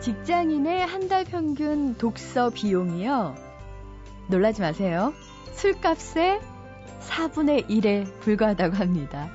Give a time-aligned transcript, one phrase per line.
[0.00, 3.34] 직장인의 한 달 평균 독서 비용이요.
[4.28, 5.12] 놀라지 마세요.
[5.54, 6.40] 술값의
[7.00, 9.28] 4분의 1에 불과하다고 합니다.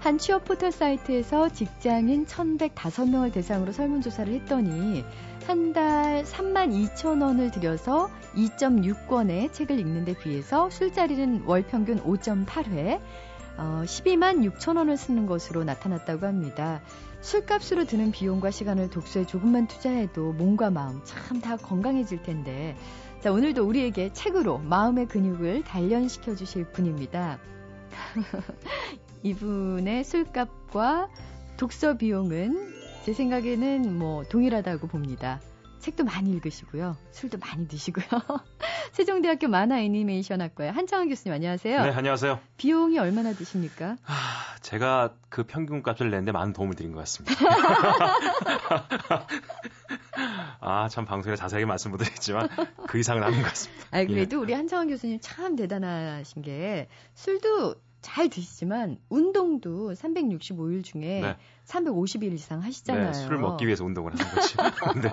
[0.00, 5.04] 한 취업 포털 사이트에서 직장인 1,105명을 대상으로 설문조사를 했더니
[5.46, 13.00] 한 달 3만 2천 원을 들여서 2.6권의 책을 읽는 데 비해서 술자리는 월 평균 5.8회,
[13.58, 16.80] 어, 12만 6천 원을 쓰는 것으로 나타났다고 합니다.
[17.20, 22.76] 술값으로 드는 비용과 시간을 독서에 조금만 투자해도 몸과 마음 참 다 건강해질 텐데.
[23.20, 27.38] 자, 오늘도 우리에게 책으로 마음의 근육을 단련시켜 주실 분입니다.
[29.22, 31.08] 이분의 술값과
[31.56, 35.40] 독서 비용은 제 생각에는 뭐 동일하다고 봅니다.
[35.80, 36.96] 책도 많이 읽으시고요.
[37.10, 38.04] 술도 많이 드시고요.
[38.92, 41.82] 세종대학교 만화 애니메이션학과의 한창원 교수님 안녕하세요.
[41.82, 42.38] 네, 안녕하세요.
[42.58, 43.96] 비용이 얼마나 드십니까?
[44.04, 47.34] 아, 제가 그 평균 값을 내는데 많은 도움을 드린 것 같습니다.
[50.60, 52.48] 아, 참 방송에 자세하게 말씀 못 드렸지만
[52.86, 53.86] 그 이상은 아닌 것 같습니다.
[53.90, 54.40] 아, 그래도 예.
[54.40, 61.36] 우리 한창원 교수님 참 대단하신 게 술도 잘 드시지만 운동도 365일 중에 네.
[61.66, 63.06] 350일 이상 하시잖아요.
[63.06, 64.56] 네, 술을 먹기 위해서 운동을 하는 거지.
[65.02, 65.10] 네.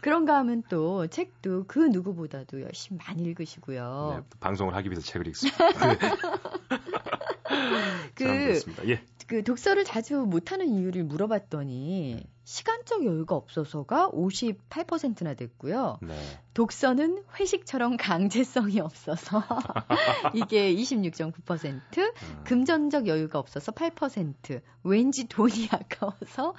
[0.00, 4.14] 그런가 하면 또 책도 그 누구보다도 열심히 많이 읽으시고요.
[4.16, 5.58] 네, 방송을 하기 위해서 책을 읽습니다.
[7.54, 8.10] 네.
[8.14, 9.02] 그, 예.
[9.26, 15.98] 그 독서를 자주 못하는 이유를 물어봤더니 시간적 여유가 없어서가 58%나 됐고요.
[16.02, 16.14] 네.
[16.52, 19.42] 독서는 회식처럼 강제성이 없어서
[20.34, 22.44] 이게 26.9%, 음.
[22.44, 26.54] 금전적 여유가 없어서 8%, 왠지 돈이 아까워서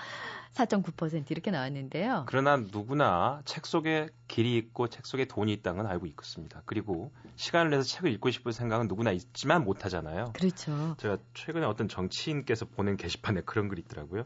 [0.54, 2.26] 4.9% 이렇게 나왔는데요.
[2.28, 6.64] 그러나 누구나 책 속에 길이 있고 책 속에 돈이 있다는 건 알고 있습니다.
[6.66, 10.32] 그리고 시간을 내서 책을 읽고 싶은 생각은 누구나 있지만 못 하잖아요.
[10.34, 10.96] 그렇죠.
[10.98, 14.24] 제가 최근에 어떤 정치인께서 보낸 게시판에 그런 글이 있더라고요.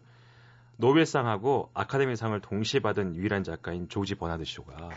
[0.79, 4.89] 노벨상하고 아카데미상을 동시에 받은 유일한 작가인 조지 버나드 쇼가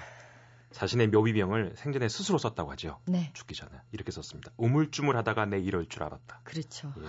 [0.71, 3.01] 자신의 묘비병을 생전에 스스로 썼다고 하죠.
[3.07, 3.31] 네.
[3.35, 4.53] 죽기 전에 이렇게 썼습니다.
[4.57, 6.41] 우물쭈물하다가 내 이럴 줄 알았다.
[6.45, 6.95] 그렇죠.
[6.99, 7.07] 예.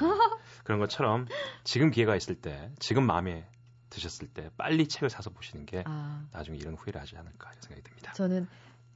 [0.64, 1.28] 그런 것처럼
[1.64, 3.48] 지금 기회가 있을 때, 지금 마음에
[3.90, 6.26] 드셨을 때 빨리 책을 사서 보시는 게 아.
[6.32, 8.12] 나중에 이런 후회를 하지 않을까 생각이 듭니다.
[8.14, 8.48] 저는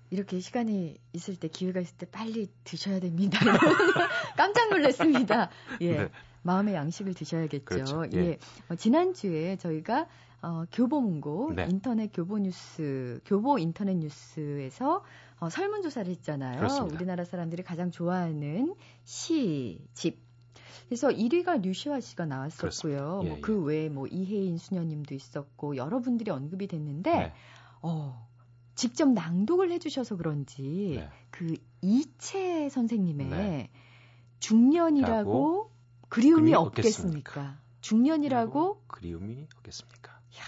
[0.09, 3.39] 이렇게 시간이 있을 때 기회가 있을 때 빨리 드셔야 됩니다.
[4.35, 5.49] 깜짝 놀랐습니다.
[5.81, 5.97] 예.
[5.97, 6.09] 네.
[6.47, 7.65] 마음의 양식을 드셔야겠죠.
[7.65, 8.05] 그렇죠.
[8.13, 8.17] 예.
[8.17, 8.39] 예.
[8.69, 10.07] 어, 지난주에 저희가
[10.41, 11.67] 어, 교보문고 네.
[11.69, 15.03] 인터넷 교보 뉴스, 교보 인터넷 뉴스에서
[15.39, 16.57] 어, 설문조사를 했잖아요.
[16.57, 16.95] 그렇습니다.
[16.95, 20.19] 우리나라 사람들이 가장 좋아하는 시, 집,
[20.87, 23.21] 그래서 1위가 류시아 씨가 나왔었고요.
[23.25, 23.67] 예, 뭐그 예.
[23.67, 27.33] 외에 뭐 이혜인 수녀님도 있었고 여러분들이 언급이 됐는데 네.
[27.81, 28.25] 어
[28.73, 31.09] 직접 낭독을 해주셔서 그런지 네.
[31.29, 33.69] 그 이채 선생님의 네.
[34.39, 35.71] 중년이라고
[36.09, 37.41] 그리움이 없겠습니까?
[37.41, 37.57] 없겠습니까?
[37.81, 40.11] 중년이라고 그리움이 없겠습니까?
[40.13, 40.43] 야,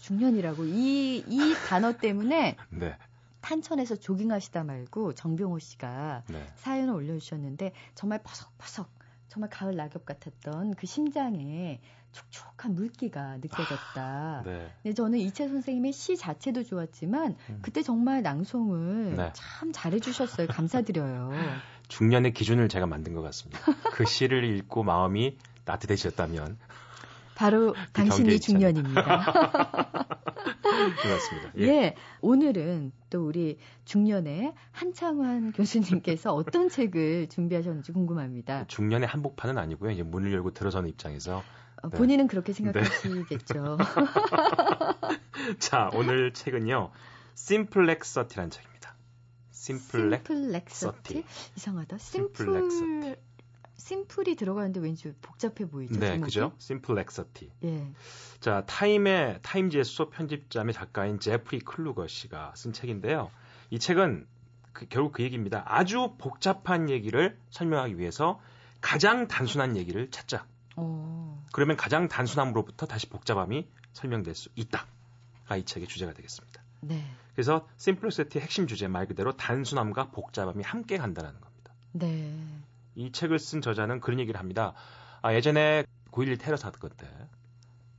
[0.00, 2.96] 중년이라고 이 이 단어 때문에 네.
[3.40, 6.46] 탄천에서 조깅하시다 말고 정병호 씨가 네.
[6.56, 8.90] 사연을 올려주셨는데 정말 퍼석퍼석
[9.28, 11.80] 정말 가을 낙엽 같았던 그 심장에
[12.12, 13.78] 촉촉한 물기가 느껴졌다.
[13.96, 14.68] 아, 네.
[14.82, 17.58] 근데 저는 이채 선생님의 시 자체도 좋았지만 음.
[17.62, 19.30] 그때 정말 낭송을 네.
[19.34, 20.48] 참 잘해주셨어요.
[20.48, 21.30] 감사드려요.
[21.90, 23.60] 중년의 기준을 제가 만든 것 같습니다.
[23.92, 26.56] 그 시를 읽고 마음이 따뜻해졌다면
[27.34, 29.24] 바로 그 당신이 중년입니다.
[31.02, 31.52] 그렇습니다.
[31.58, 31.66] 예.
[31.66, 31.94] 예.
[32.20, 38.66] 오늘은 또 우리 중년의 한창환 교수님께서 어떤 책을 준비하셨는지 궁금합니다.
[38.68, 39.90] 중년의 한복판은 아니고요.
[39.90, 41.42] 이제 문을 열고 들어서는 입장에서
[41.82, 41.96] 어, 네.
[41.96, 43.78] 본인은 그렇게 생각하시겠죠.
[43.78, 45.56] 네.
[45.58, 46.90] 자, 오늘 책은요.
[47.34, 48.69] Simplexity라는 책
[49.60, 51.24] Simplexity.
[51.56, 51.98] 이상하다.
[51.98, 53.16] Simple
[53.76, 55.94] simple이 들어가는데 왠지 복잡해 보이죠.
[55.94, 56.20] 네, 제목이?
[56.24, 56.52] 그죠?
[56.58, 57.50] Simplexity.
[57.64, 57.92] 예.
[58.40, 63.30] 자, 타임의 타임지의 수석 편집자이자 작가인 제프리 클루거 씨가 쓴 책인데요.
[63.70, 64.26] 이 책은
[64.72, 65.62] 그, 결국 그 얘기입니다.
[65.66, 68.40] 아주 복잡한 얘기를 설명하기 위해서
[68.80, 70.46] 가장 단순한 얘기를 찾자.
[70.76, 70.82] 오.
[70.82, 71.44] 어.
[71.52, 74.86] 그러면 가장 단순함으로부터 다시 복잡함이 설명될 수 있다
[75.46, 76.62] 가 이 책의 주제가 되겠습니다.
[76.82, 77.04] 네.
[77.40, 81.72] 그래서 심플렉서티의 핵심 주제 말 그대로 단순함과 복잡함이 함께 간다는 겁니다.
[81.92, 82.38] 네.
[82.94, 84.74] 이 책을 쓴 저자는 그런 얘기를 합니다.
[85.22, 87.06] 아, 예전에 9.11 테러 사건 때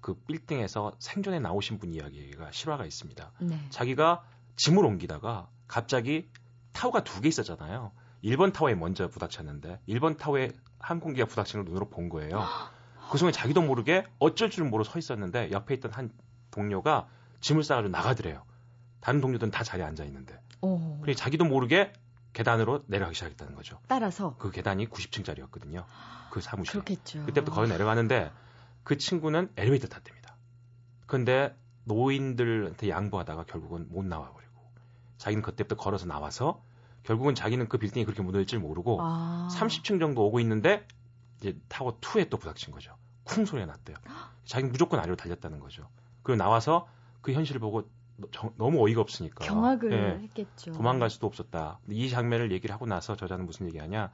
[0.02, 3.32] 그 빌딩에서 생존에 나오신 분 이야기가 실화가 있습니다.
[3.40, 3.60] 네.
[3.70, 4.24] 자기가
[4.56, 6.28] 짐을 옮기다가 갑자기
[6.74, 7.92] 타워가 두 개 있었잖아요.
[8.24, 12.44] 1번 타워에 먼저 부닥쳤는데 1번 타워에 항공기가 부닥치는 걸 눈으로 본 거예요.
[13.12, 16.12] 그 순간 자기도 모르게 어쩔 줄 모르고 서 있었는데 옆에 있던 한
[16.50, 17.08] 동료가
[17.42, 18.44] 짐을 싸가지고 나가더래요.
[19.02, 20.40] 다른 동료들은 다 자리에 앉아 있는데.
[21.02, 21.92] 그래 자기도 모르게
[22.34, 23.80] 계단으로 내려가기 시작했다는 거죠.
[23.88, 25.84] 따라서 그 계단이 90층짜리였거든요.
[26.30, 26.74] 그 사무실.
[26.74, 27.26] 그렇겠죠.
[27.26, 28.32] 그때부터 거기 내려가는데
[28.84, 30.36] 그 친구는 엘리베이터 탔답니다.
[31.08, 34.72] 근데 노인들한테 양보하다가 결국은 못 나와 버리고
[35.18, 36.64] 자기는 그때부터 걸어서 나와서
[37.04, 39.50] 결국은 자기는 그 빌딩이 그렇게 무너질 줄 모르고 아.
[39.52, 40.88] 30층 정도 오고 있는데
[41.40, 42.96] 이제 타워 2에 또 부닥친 거죠.
[43.24, 43.98] 쿵 소리가 났대요.
[44.46, 45.90] 자기는 무조건 아래로 달렸다는 거죠.
[46.24, 46.88] 그리고 나와서
[47.22, 47.90] 그 현실을 보고
[48.58, 50.72] 너무 어이가 없으니까 경악을 예, 했겠죠.
[50.74, 51.80] 도망갈 수도 없었다.
[51.90, 54.12] 이 장면을 얘기를 하고 나서 저자는 무슨 얘기하냐?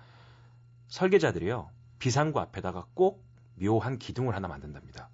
[0.87, 1.69] 설계자들이요
[1.99, 3.23] 비상구 앞에다가 꼭
[3.55, 5.09] 묘한 기둥을 하나 만든답니다.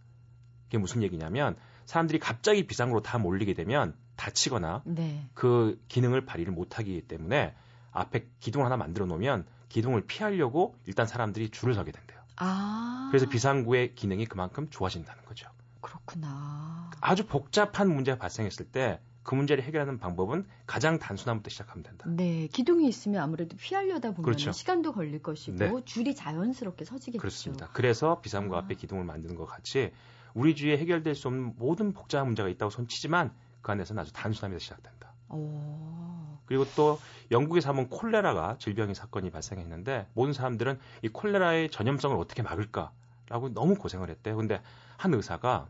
[0.65, 1.55] 그게 무슨 얘기냐면
[1.85, 5.27] 사람들이 갑자기 비상구로 다 몰리게 되면 다치거나 네.
[5.33, 7.55] 그 기능을 발휘를 못하기 때문에
[7.91, 12.19] 앞에 기둥 하나 만들어 놓으면 기둥을 피하려고 일단 사람들이 줄을 서게 된대요.
[12.37, 13.07] 아.
[13.11, 15.49] 그래서 비상구의 기능이 그만큼 좋아진다는 거죠.
[15.83, 16.89] 그렇구나.
[16.99, 22.05] 아주 복잡한 문제가 발생했을 때 그 문제를 해결하는 방법은 가장 단순함부터 시작하면 된다.
[22.09, 24.51] 네, 기둥이 있으면 아무래도 피하려다 보면 그렇죠.
[24.51, 25.71] 시간도 걸릴 것이고 네.
[25.85, 27.19] 줄이 자연스럽게 서지겠죠.
[27.19, 27.69] 그렇습니다.
[27.73, 28.59] 그래서 비상구 아.
[28.59, 29.91] 앞에 기둥을 만드는 것 같이
[30.33, 35.13] 우리 주위에 해결될 수 없는 모든 복잡한 문제가 있다고 손치지만 그 안에서는 아주 단순함에서 시작된다.
[35.29, 36.37] 오.
[36.45, 36.99] 그리고 또
[37.31, 42.91] 영국에서 한번 콜레라가 질병의 사건이 발생했는데 모든 사람들은 이 콜레라의 전염성을 어떻게 막을까
[43.29, 44.35] 라고 너무 고생을 했대요.
[44.35, 44.61] 근데
[44.97, 45.67] 한 의사가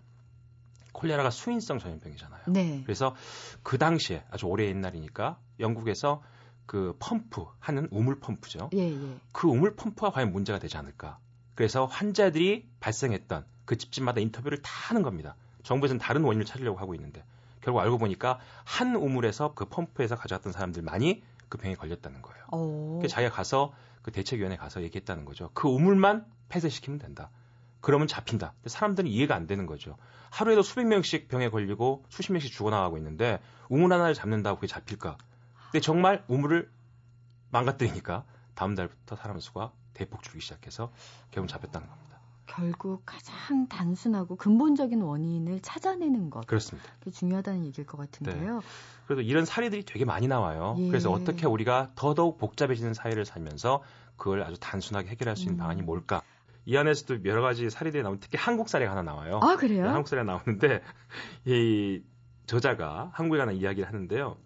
[0.94, 2.42] 콜레라가 수인성 전염병이잖아요.
[2.48, 2.82] 네.
[2.84, 3.16] 그래서
[3.64, 6.22] 그 당시에 아주 오래 옛날이니까 영국에서
[6.66, 8.70] 그 펌프 하는 우물 펌프죠.
[8.74, 9.18] 예, 예.
[9.32, 11.18] 그 우물 펌프가 과연 문제가 되지 않을까.
[11.56, 15.36] 그래서 환자들이 발생했던 그 집집마다 인터뷰를 다 하는 겁니다.
[15.64, 17.24] 정부에서는 다른 원인을 찾으려고 하고 있는데
[17.62, 22.98] 결국 알고 보니까 한 우물에서 그 펌프에서 가져왔던 사람들만이 그 병에 걸렸다는 거예요.
[23.00, 25.50] 그래서 자기가 가서 그 대책위원회 가서 얘기했다는 거죠.
[25.54, 27.30] 그 우물만 폐쇄시키면 된다.
[27.84, 28.54] 그러면 잡힌다.
[28.66, 29.98] 사람들은 이해가 안 되는 거죠.
[30.30, 35.18] 하루에도 수백 명씩 병에 걸리고 수십 명씩 죽어나가고 있는데 우물 하나를 잡는다고 그게 잡힐까?
[35.66, 36.72] 근데 정말 우물을
[37.52, 38.24] 망가뜨리니까
[38.56, 40.94] 다음 달부터 사람 수가 대폭 줄기 시작해서
[41.30, 42.20] 결국 잡혔다는 겁니다.
[42.46, 46.48] 결국 가장 단순하고 근본적인 원인을 찾아내는 것.
[46.48, 46.90] 그렇습니다.
[47.00, 48.60] 그게 중요하다는 얘기일 것 같은데요.
[48.62, 48.66] 네.
[49.08, 50.78] 그래도 이런 사례들이 되게 많이 나와요.
[50.78, 50.88] 예.
[50.88, 53.84] 그래서 어떻게 우리가 더더욱 복잡해지는 사회를 살면서
[54.16, 55.60] 그걸 아주 단순하게 해결할 수 있는 음.
[55.60, 56.22] 방안이 뭘까?
[56.66, 59.40] 이 안에서도 여러 가지 사례들이 나오면 특히 한국 사례가 하나 나와요.
[59.44, 59.84] 아, 그래요?
[59.84, 60.82] 네, 한국 사례가 나오는데
[61.46, 62.02] 이
[62.46, 64.38] 저자가 한국에 관한 이야기를 하는데요.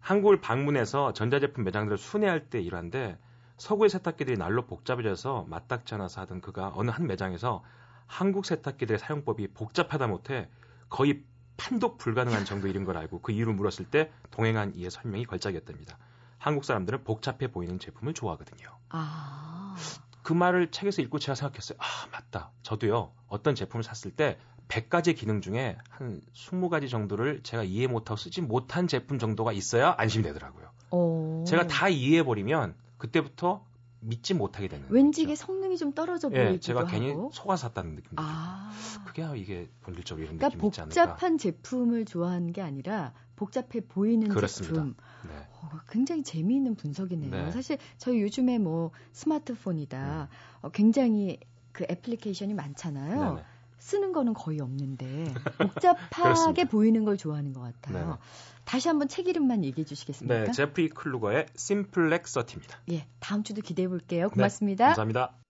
[0.00, 3.18] 한국을 방문해서 전자제품 매장들을 순회할 때 일환데
[3.56, 7.62] 서구의 세탁기들이 날로 복잡해져서 마땅치 않아서 하던 그가 어느 한 매장에서
[8.06, 10.48] 한국 세탁기들의 사용법이 복잡하다 못해
[10.88, 11.24] 거의
[11.56, 15.98] 판독 불가능한 정도 이른 걸 알고 그 이유를 물었을 때 동행한 이의 설명이 걸작이었답니다.
[16.38, 18.68] 한국 사람들은 복잡해 보이는 제품을 좋아하거든요.
[18.90, 19.74] 아.
[20.24, 21.78] 그 말을 책에서 읽고 제가 생각했어요.
[21.80, 22.50] 아, 맞다.
[22.62, 24.38] 저도요, 어떤 제품을 샀을 때
[24.68, 30.24] 100가지 기능 중에 한 20가지 정도를 제가 이해 못하고 쓰지 못한 제품 정도가 있어야 안심이
[30.24, 30.70] 되더라고요.
[30.90, 31.44] 오.
[31.46, 33.66] 제가 다 이해해버리면 그때부터
[34.00, 34.86] 믿지 못하게 되는.
[34.88, 38.72] 왠지 이게 성능이 좀 떨어져 보이기도 예, 제가 괜히 속아 샀다는 느낌이 아.
[39.06, 41.04] 그게 이게 본질적으로 이런 그러니까 느낌이 있지 않을까.
[41.04, 44.74] 복잡한 제품을 좋아하는 게 아니라 복잡해 보이는 그렇습니다.
[44.74, 44.94] 제품.
[45.28, 45.34] 네.
[45.62, 47.30] 어, 굉장히 재미있는 분석이네요.
[47.30, 47.50] 네.
[47.50, 50.28] 사실 저희 요즘에 뭐 스마트폰이다.
[50.30, 50.36] 음.
[50.62, 51.38] 어, 굉장히
[51.72, 53.34] 그 애플리케이션이 많잖아요.
[53.34, 53.44] 네네.
[53.78, 58.10] 쓰는 거는 거의 없는데 복잡하게 보이는 걸 좋아하는 것 같아요.
[58.12, 58.16] 네.
[58.64, 60.44] 다시 한번 책 이름만 얘기해 주시겠습니까?
[60.44, 62.78] 네, 제프리 클루거의 심플렉 서티입니다.
[62.92, 64.30] 예, 다음 주도 기대해 볼게요.
[64.30, 64.84] 고맙습니다.
[64.84, 65.43] 네, 감사합니다.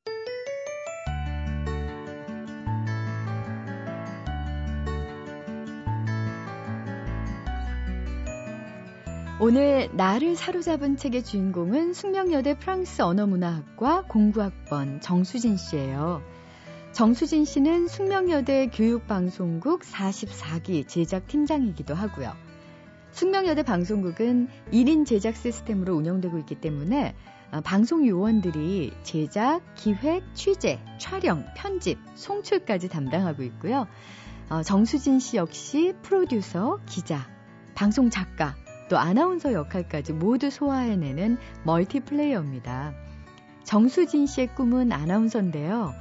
[9.47, 16.23] 오늘 나를 사로잡은 책의 주인공은 숙명여대 프랑스 언어문화학과 공부학번 정수진 씨예요.
[16.93, 22.33] 정수진 씨는 숙명여대 교육방송국 44기 제작팀장이기도 하고요.
[23.13, 27.15] 숙명여대 방송국은 1인 제작 시스템으로 운영되고 있기 때문에
[27.51, 33.89] 아, 방송 요원들이 제작, 기획, 취재, 촬영, 편집, 송출까지 담당하고 있고요.
[34.49, 37.29] 어, 정수진 씨 역시 프로듀서, 기자,
[37.75, 38.55] 방송 작가,
[38.88, 42.95] 또 아나운서 역할까지 모두 소화해내는 멀티플레이어입니다.
[43.64, 45.95] 정수진 씨의 꿈은 아나운서인데요.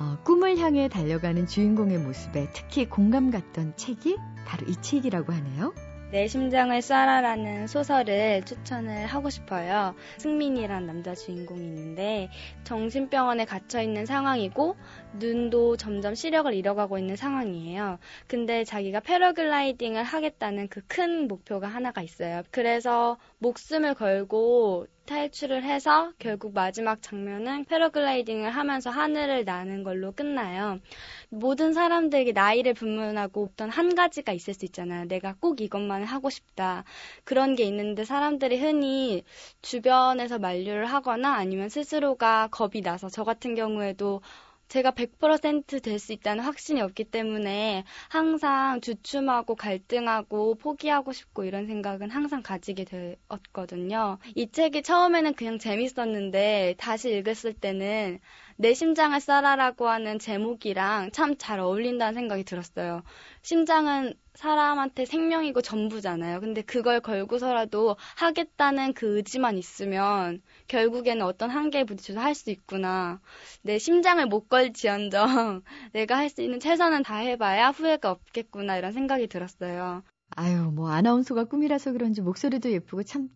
[0.00, 5.72] 어, 꿈을 향해 달려가는 주인공의 모습에 특히 공감 갔던 책이 바로 이 책이라고 하네요.
[6.14, 9.96] 내 심장을 쏴라라는 소설을 추천을 하고 싶어요.
[10.18, 12.30] 승민이란 남자 주인공이 있는데
[12.62, 14.76] 정신병원에 갇혀 있는 상황이고
[15.14, 17.98] 눈도 점점 시력을 잃어가고 있는 상황이에요.
[18.28, 22.42] 근데 자기가 패러글라이딩을 하겠다는 그 큰 목표가 하나가 있어요.
[22.52, 30.80] 그래서 목숨을 걸고 탈출을 해서 결국 마지막 장면은 패러글라이딩을 하면서 하늘을 나는 걸로 끝나요.
[31.28, 35.04] 모든 사람들에게 나이를 불문하고 어떤 한 가지가 있을 수 있잖아요.
[35.06, 36.84] 내가 꼭 이것만 하고 싶다.
[37.24, 39.24] 그런 게 있는데 사람들이 흔히
[39.62, 44.22] 주변에서 만류를 하거나 아니면 스스로가 겁이 나서 저 같은 경우에도
[44.68, 52.42] 제가 100%될 수 있다는 확신이 없기 때문에 항상 주춤하고 갈등하고 포기하고 싶고 이런 생각은 항상
[52.42, 54.18] 가지게 되었거든요.
[54.34, 58.20] 이 책이 처음에는 그냥 재밌었는데 다시 읽었을 때는
[58.56, 63.02] 내 심장을 쏴라라고 하는 제목이랑 참 잘 어울린다는 생각이 들었어요.
[63.42, 66.40] 심장은 사람한테 생명이고 전부잖아요.
[66.40, 73.20] 근데 그걸 걸고서라도 하겠다는 그 의지만 있으면 결국에는 어떤 한계에 부딪혀서 할 수 있구나.
[73.62, 79.26] 내 심장을 못 걸지언정 내가 할 수 있는 최선은 다 해봐야 후회가 없겠구나 이런 생각이
[79.28, 80.02] 들었어요.
[80.36, 83.28] 아유, 뭐 아나운서가 꿈이라서 그런지 목소리도 예쁘고 참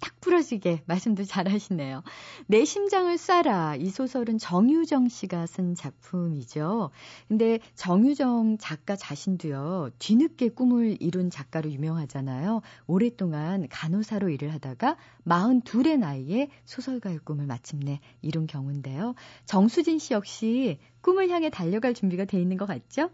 [0.00, 2.02] 딱 부러지게 말씀도 잘하시네요.
[2.46, 3.80] 내 심장을 쏴라.
[3.80, 6.90] 이 소설은 정유정 씨가 쓴 작품이죠.
[7.28, 12.60] 근데 정유정 작가 자신도요, 뒤늦게 꿈을 이룬 작가로 유명하잖아요.
[12.86, 19.14] 오랫동안 간호사로 일을 하다가 42의 나이에 소설가의 꿈을 마침내 이룬 경우인데요.
[19.46, 23.10] 정수진 씨 역시 꿈을 향해 달려갈 준비가 돼 있는 것 같죠?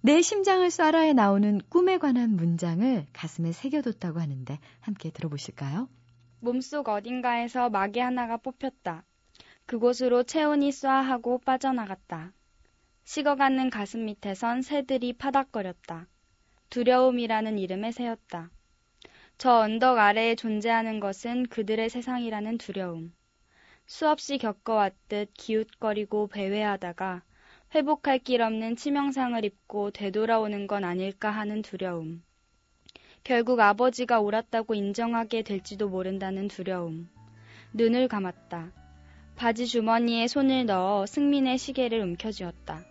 [0.00, 5.88] 내 심장을 쏴라에 나오는 꿈에 관한 문장을 가슴에 새겨뒀다고 하는데 함께 들어보실까요?
[6.40, 9.04] 몸속 어딘가에서 마개 하나가 뽑혔다.
[9.66, 12.32] 그곳으로 체온이 쏴하고 빠져나갔다.
[13.04, 16.06] 식어가는 가슴 밑에선 새들이 파닥거렸다.
[16.70, 18.50] 두려움이라는 이름에 새였다.
[19.38, 23.14] 저 언덕 아래에 존재하는 것은 그들의 세상이라는 두려움.
[23.86, 27.22] 수없이 겪어왔듯 기웃거리고 배회하다가
[27.74, 32.22] 회복할 길 없는 치명상을 입고 되돌아오는 건 아닐까 하는 두려움.
[33.26, 37.08] 결국 아버지가 옳았다고 인정하게 될지도 모른다는 두려움.
[37.72, 38.70] 눈을 감았다.
[39.34, 42.84] 바지 주머니에 손을 넣어 승민의 시계를 움켜쥐었다.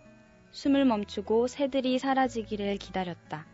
[0.51, 3.45] 숨을 멈추고 새들이 사라지기를 기다렸다.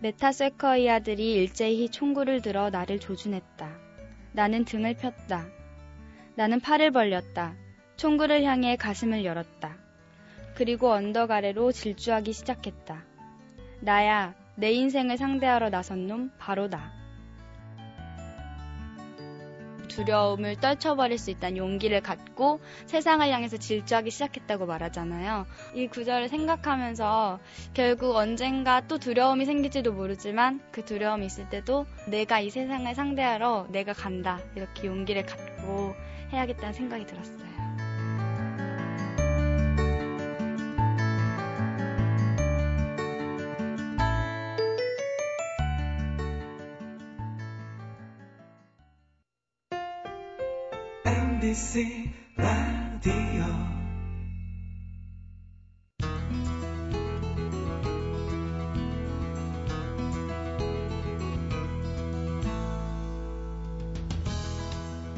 [0.00, 3.70] 메타세커이아들이 일제히 총구를 들어 나를 조준했다.
[4.32, 5.48] 나는 등을 폈다.
[6.34, 7.54] 나는 팔을 벌렸다.
[7.98, 9.76] 총구를 향해 가슴을 열었다.
[10.54, 13.04] 그리고 언덕 아래로 질주하기 시작했다.
[13.80, 16.92] 나야, 내 인생을 상대하러 나선 놈 바로 나.
[19.86, 25.46] 두려움을 떨쳐버릴 수 있다는 용기를 갖고 세상을 향해서 질주하기 시작했다고 말하잖아요.
[25.74, 27.38] 이 구절을 생각하면서
[27.72, 33.92] 결국 언젠가 또 두려움이 생길지도 모르지만 그 두려움이 있을 때도 내가 이 세상을 상대하러 내가
[33.92, 34.40] 간다.
[34.56, 35.94] 이렇게 용기를 갖고
[36.32, 37.57] 해야겠다는 생각이 들었어요.
[51.58, 53.12] MBC 라디오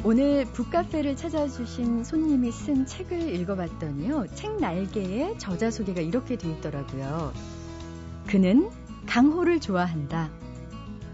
[0.02, 4.28] 오늘 북카페를 찾아주신 손님이 쓴 책을 읽어봤더니요.
[4.34, 7.34] 책 날개에 저자 소개가 이렇게 돼 있더라고요.
[8.26, 8.70] 그는
[9.06, 10.30] 강호를 좋아한다.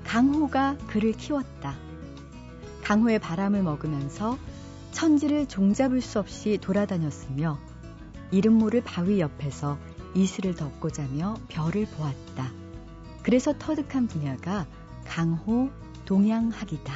[0.04, 1.74] 강호가 그를 키웠다.
[2.84, 4.38] 강호의 바람을 먹으면서
[4.96, 7.58] 천지를 종잡을 수 없이 돌아다녔으며
[8.30, 9.76] 이름 모를 바위 옆에서
[10.14, 12.50] 이슬을 덮고 자며 별을 보았다.
[13.22, 14.66] 그래서 터득한 분야가
[15.04, 15.68] 강호
[16.06, 16.94] 동양학이다.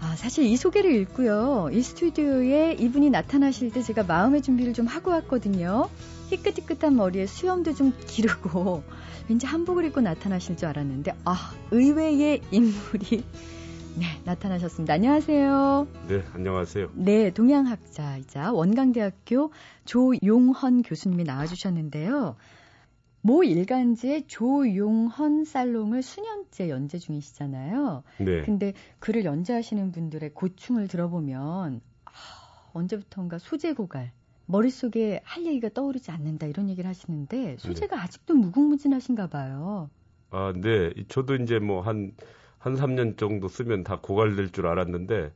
[0.00, 1.70] 아, 사실 이 소개를 읽고요.
[1.72, 5.88] 이 스튜디오에 이분이 나타나실 때 제가 마음의 준비를 좀 하고 왔거든요.
[6.28, 8.82] 희끗희끗한 머리에 수염도 좀 기르고
[9.30, 13.24] 왠지 한복을 입고 나타나실 줄 알았는데 아, 의외의 인물이
[13.98, 14.94] 네, 나타나셨습니다.
[14.94, 15.88] 안녕하세요.
[16.06, 16.90] 네, 안녕하세요.
[16.94, 19.50] 네, 동양학자이자 원광대학교
[19.86, 22.36] 조용헌 교수님이 나와주셨는데요.
[23.22, 28.04] 모 일간지의 조용헌 살롱을 수년째 연재 중이시잖아요.
[28.20, 28.42] 네.
[28.42, 32.10] 근데 글을 연재하시는 분들의 고충을 들어보면 아,
[32.74, 34.12] 언제부턴가 소재 고갈,
[34.46, 38.02] 머릿속에 할 얘기가 떠오르지 않는다 이런 얘기를 하시는데 소재가 네.
[38.02, 39.90] 아직도 무궁무진하신가 봐요.
[40.30, 40.92] 아, 네.
[41.08, 42.12] 저도 이제 뭐 한
[42.58, 45.32] 한 3년 정도 쓰면 다 고갈될 줄 알았는데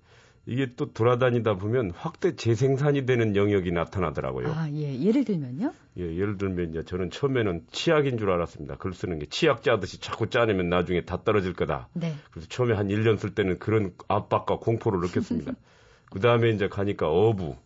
[0.47, 4.49] 이게 또 돌아다니다 보면 확대 재생산이 되는 영역이 나타나더라고요.
[4.49, 5.00] 아, 예.
[5.00, 5.73] 예를 들면요?
[5.99, 8.76] 예, 예를 들면 이제 저는 처음에는 치약인 줄 알았습니다.
[8.76, 11.88] 글 쓰는 게 치약 짜듯이 자꾸 짜내면 나중에 다 떨어질 거다.
[11.93, 12.14] 네.
[12.33, 15.52] 그래서 처음에 한 1년 쓸 때는 그런 압박과 공포를 느꼈습니다.
[16.11, 17.57] 그 다음에 이제 가니까 어부,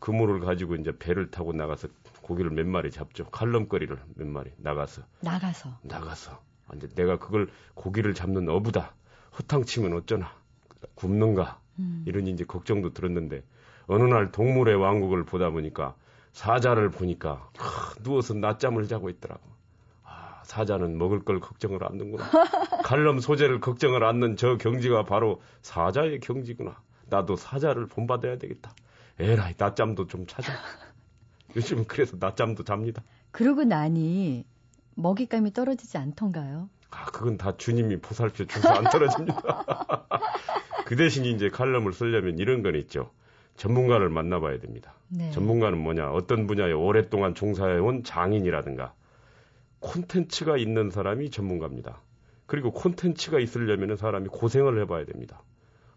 [0.00, 1.88] 그물을 가지고 이제 배를 타고 나가서
[2.22, 3.26] 고기를 몇 마리 잡죠.
[3.26, 5.02] 칼럼거리를 몇 마리 나가서.
[5.20, 5.78] 나가서.
[5.82, 6.49] 나가서.
[6.76, 8.94] 이제 내가 그걸 고기를 잡는 어부다.
[9.38, 10.32] 허탕치면 어쩌나.
[10.94, 11.60] 굶는가.
[11.78, 12.04] 음.
[12.06, 13.42] 이런 이제 걱정도 들었는데
[13.86, 15.94] 어느 날 동물의 왕국을 보다 보니까
[16.32, 19.40] 사자를 보니까 아, 누워서 낮잠을 자고 있더라고.
[20.04, 22.24] 아, 사자는 먹을 걸 걱정을 안는구나.
[22.84, 26.80] 칼럼 소재를 걱정을 않는 저 경지가 바로 사자의 경지구나.
[27.08, 28.72] 나도 사자를 본받아야 되겠다.
[29.18, 30.52] 에라이 낮잠도 좀 찾아.
[31.56, 33.02] 요즘은 그래서 낮잠도 잡니다.
[33.32, 34.44] 그러고 나니
[35.00, 36.68] 먹잇감이 떨어지지 않던가요?
[36.90, 39.42] 아, 그건 다 주님이 보살펴 줘서 안 떨어집니다.
[40.86, 43.10] 그 대신 이제 칼럼을 쓰려면 이런 건 있죠.
[43.56, 44.94] 전문가를 만나봐야 됩니다.
[45.08, 45.30] 네.
[45.30, 46.10] 전문가는 뭐냐?
[46.12, 48.94] 어떤 분야에 오랫동안 종사해온 장인이라든가
[49.80, 52.00] 콘텐츠가 있는 사람이 전문가입니다.
[52.46, 55.42] 그리고 콘텐츠가 있으려면 사람이 고생을 해봐야 됩니다.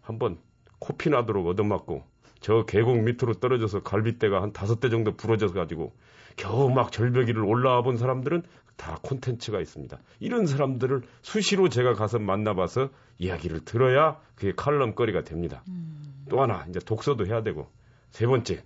[0.00, 0.38] 한번
[0.78, 2.04] 코피 나도록 얻어맞고
[2.40, 5.94] 저 계곡 밑으로 떨어져서 갈비대가 한 다섯 대 정도 부러져서 가지고
[6.36, 8.42] 겨우 막 절벽 위를 올라와 본 사람들은
[8.76, 9.98] 다 콘텐츠가 있습니다.
[10.20, 15.62] 이런 사람들을 수시로 제가 가서 만나봐서 이야기를 들어야 그게 칼럼거리가 됩니다.
[15.68, 16.24] 음.
[16.28, 17.70] 또 하나 이제 독서도 해야 되고
[18.10, 18.64] 세 번째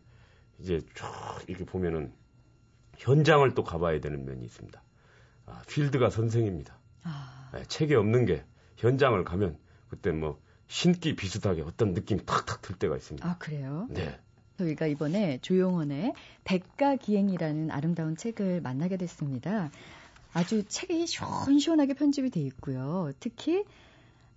[0.61, 1.07] 이제 쭉
[1.47, 2.12] 이렇게 보면은
[2.97, 4.83] 현장을 또 가봐야 되는 면이 있습니다.
[5.47, 6.79] 아, 필드가 선생입니다.
[7.05, 7.50] 아.
[7.55, 8.45] 네, 책이 없는 게
[8.77, 13.29] 현장을 가면 그때 뭐 신기 비슷하게 어떤 느낌이 탁탁 들 때가 있습니다.
[13.29, 13.87] 아 그래요?
[13.91, 14.19] 네.
[14.59, 16.12] 저희가 이번에 조용원의
[16.45, 19.71] 백가기행이라는 아름다운 책을 만나게 됐습니다.
[20.38, 23.12] 아주 책이 시원시원하게 편집이 돼 있고요.
[23.18, 23.64] 특히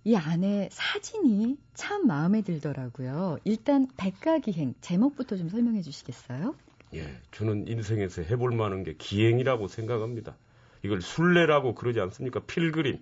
[0.02, 3.38] 이 안에 사진이 참 마음에 들더라고요.
[3.44, 6.56] 일단 백가기행 제목부터 좀 설명해 주시겠어요?
[6.94, 10.36] 예, 저는 인생에서 해볼 만한 게 기행이라고 생각합니다.
[10.82, 12.40] 이걸 순례라고 그러지 않습니까?
[12.40, 12.98] 필그림.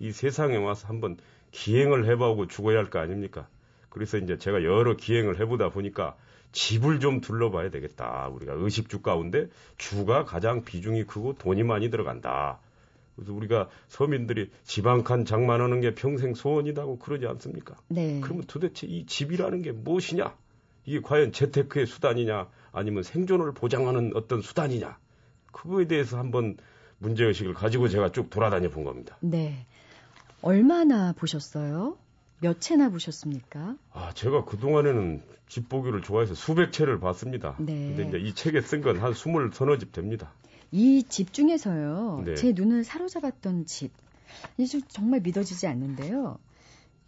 [0.00, 1.18] 이 세상에 와서 한번
[1.50, 3.46] 기행을 해보고 죽어야 할 거 아닙니까?
[3.90, 6.16] 그래서 이제 제가 여러 기행을 해보다 보니까
[6.52, 8.28] 집을 좀 둘러봐야 되겠다.
[8.28, 12.58] 우리가 의식주 가운데 주가 가장 비중이 크고 돈이 많이 들어간다.
[13.16, 17.76] 그래서 우리가 서민들이 집 한 칸 장만하는 게 평생 소원이라고 그러지 않습니까?
[17.88, 18.20] 네.
[18.22, 20.34] 그러면 도대체 이 집이라는 게 무엇이냐?
[20.86, 22.48] 이게 과연 재테크의 수단이냐?
[22.72, 24.96] 아니면 생존을 보장하는 어떤 수단이냐?
[25.52, 26.56] 그거에 대해서 한번
[26.98, 29.16] 문제의식을 가지고 제가 쭉 돌아다녀 본 겁니다.
[29.20, 29.66] 네.
[30.40, 31.96] 얼마나 보셨어요?
[32.40, 33.76] 몇 채나 보셨습니까?
[33.92, 37.56] 아, 제가 그동안에는 집 보기를 좋아해서 수백 채를 봤습니다.
[37.58, 37.94] 네.
[37.96, 40.32] 근데 이제 이 책에 쓴 건 한 스물 서너 집 됩니다.
[40.70, 42.22] 이 집 중에서요.
[42.24, 42.34] 네.
[42.34, 43.90] 제 눈을 사로잡았던 집.
[44.58, 46.38] 이게 정말 믿어지지 않는데요.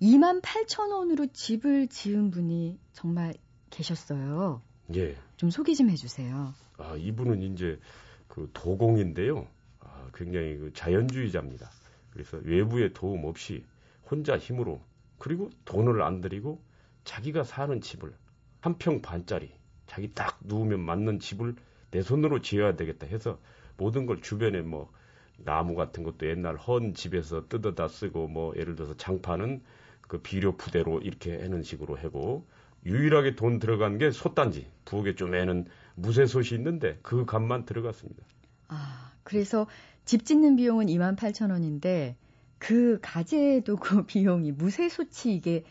[0.01, 3.35] 2만 8천 원으로 집을 지은 분이 정말
[3.69, 4.62] 계셨어요.
[4.97, 5.14] 예.
[5.37, 6.55] 좀 소개 좀 해주세요.
[6.79, 7.79] 아, 이분은 이제
[8.27, 9.47] 그 도공인데요.
[9.81, 11.71] 아, 굉장히 그 자연주의자입니다.
[12.12, 13.64] 그래서 외부의 도움 없이
[14.11, 14.81] 혼자 힘으로
[15.20, 16.61] 그리고 돈을 안 들이고
[17.04, 18.12] 자기가 사는 집을
[18.61, 19.52] 한 평 반짜리
[19.87, 21.54] 자기 딱 누우면 맞는 집을
[21.92, 23.38] 내 손으로 지어야 되겠다 해서
[23.76, 24.90] 모든 걸 주변에 뭐
[25.38, 29.62] 나무 같은 것도 옛날 헌 집에서 뜯어다 쓰고 뭐 예를 들어서 장판은
[30.00, 32.46] 그 비료 부대로 이렇게 해는 식으로 하고
[32.87, 38.24] 유일하게 돈 들어간 게 솥단지 부엌에 좀 애는 무쇠솥이 있는데 그 값만 들어갔습니다.
[38.68, 39.66] 아 그래서
[40.04, 42.16] 집 짓는 비용은 2만 8천 원인데
[42.61, 45.64] 그 가재도 그 비용이 무쇠 소치 이게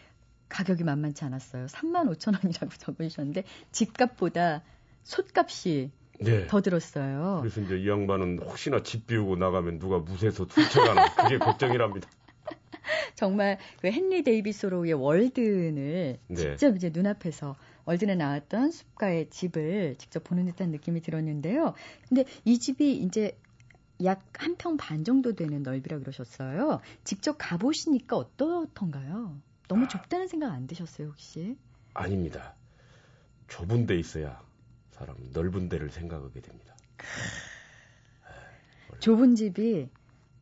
[0.50, 1.68] 가격이 만만치 않았어요.
[1.68, 4.64] 3만 5천 원이라고 적으셨는데 집값보다
[5.04, 6.48] 솥값이 네.
[6.48, 7.38] 더 들었어요.
[7.42, 12.10] 그래서 이제 이 양반은 혹시나 집 비우고 나가면 누가 무쇠소 훔쳐가나 그게 걱정이랍니다.
[13.16, 16.36] 정말 그 헨리 데이비소로의 월든을 네.
[16.36, 21.74] 직접 이제 눈앞에서 월든에 나왔던 숲가의 집을 직접 보는 듯한 느낌이 들었는데요.
[22.08, 23.38] 근데 이 집이 이제
[24.04, 26.80] 약 한 평 반 정도 되는 넓이라 그러셨어요.
[27.04, 29.40] 직접 가보시니까 어떻던가요?
[29.68, 29.88] 너무 아.
[29.88, 31.58] 좁다는 생각 안 드셨어요, 혹시?
[31.94, 32.56] 아닙니다.
[33.48, 34.42] 좁은 데 있어야
[34.92, 36.76] 사람 넓은 데를 생각하게 됩니다.
[38.92, 39.90] 네, 좁은 집이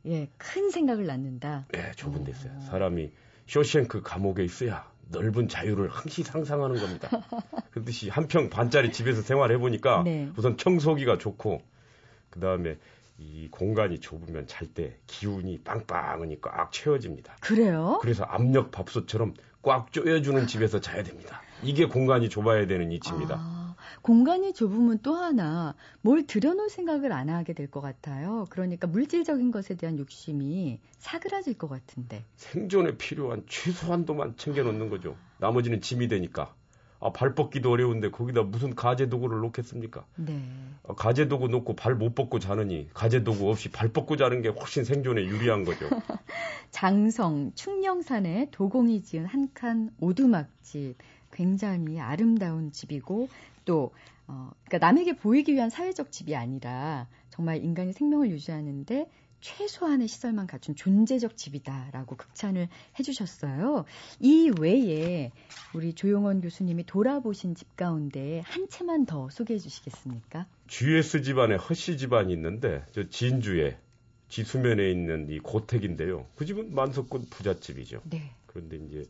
[0.05, 1.65] 예, 큰 생각을 낳는다.
[1.71, 2.59] 네, 좁은 데 있어야.
[2.59, 3.11] 사람이
[3.47, 7.09] 쇼셴크 감옥에 있어야 넓은 자유를 항시 상상하는 겁니다.
[7.71, 10.29] 그렇듯이 한 평 반짜리 집에서 생활해 보니까 네.
[10.37, 11.61] 우선 청소기가 좋고
[12.29, 12.77] 그 다음에
[13.17, 17.37] 이 공간이 좁으면 잘 때 기운이 빵빵하니 꽉 채워집니다.
[17.41, 17.97] 그래요?
[18.01, 21.41] 그래서 압력 밥솥처럼 꽉 조여주는 집에서 자야 됩니다.
[21.63, 23.35] 이게 공간이 좁아야 되는 이치입니다.
[23.39, 28.45] 아, 공간이 좁으면 또 하나 뭘 들여놓을 생각을 안 하게 될 것 같아요.
[28.51, 32.23] 그러니까 물질적인 것에 대한 욕심이 사그라질 것 같은데.
[32.35, 35.15] 생존에 필요한 최소한도만 챙겨놓는 거죠.
[35.39, 36.53] 나머지는 짐이 되니까.
[36.99, 40.05] 아, 발 뻗기도 어려운데 거기다 무슨 가재 도구를 놓겠습니까?
[40.15, 40.41] 네.
[40.87, 44.49] 아, 가재 도구 놓고 발 못 뻗고 자느니 가재 도구 없이 발 뻗고 자는 게
[44.49, 45.85] 훨씬 생존에 유리한 거죠.
[46.71, 50.97] 장성 충령산에 도공이 지은 한 칸 오두막집
[51.31, 53.27] 굉장히 아름다운 집이고
[53.65, 53.91] 또
[54.27, 59.09] 어, 그러니까 남에게 보이기 위한 사회적 집이 아니라 정말 인간의 생명을 유지하는데
[59.41, 62.67] 최소한의 시설만 갖춘 존재적 집이다라고 극찬을
[62.99, 63.85] 해주셨어요.
[64.19, 65.31] 이 외에
[65.73, 70.47] 우리 조용원 교수님이 돌아보신 집 가운데 한 채만 더 소개해 주시겠습니까?
[70.67, 73.77] GS 집안에 허씨 집안이 있는데 저 진주에
[74.29, 76.25] 지수면에 있는 이 고택인데요.
[76.35, 78.01] 그 집은 만석군 부잣집이죠.
[78.05, 78.31] 네.
[78.45, 79.05] 그런데 이제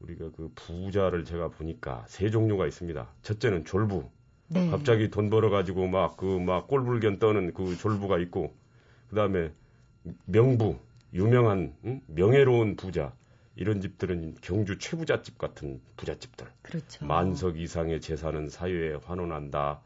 [0.00, 3.08] 우리가 그 부자를 제가 보니까 세 종류가 있습니다.
[3.22, 4.10] 첫째는 졸부.
[4.48, 4.68] 네.
[4.68, 8.54] 갑자기 돈 벌어 가지고 막 그 막 꼴불견 떠는 그 졸부가 있고,
[9.12, 9.50] 그 다음에
[10.24, 10.78] 명부,
[11.12, 12.00] 유명한 응?
[12.06, 13.12] 명예로운 부자.
[13.56, 16.46] 이런 집들은 경주 최부잣집 같은 부잣집들.
[16.62, 17.04] 그렇죠.
[17.04, 19.82] 만석 이상의 재산은 사회에 환원한다.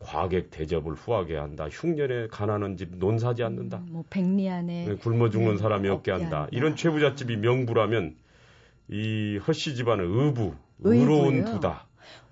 [0.00, 1.66] 과객 대접을 후하게 한다.
[1.70, 3.78] 흉년에 가난한 집 논사지 않는다.
[3.78, 6.42] 음, 뭐 백리 안에 네, 굶어 죽는 네, 사람이 없게 한다.
[6.42, 6.48] 한다.
[6.52, 8.16] 이런 최부잣집이 명부라면
[8.90, 11.86] 이 허씨 집안은 의부, 의로운 부다.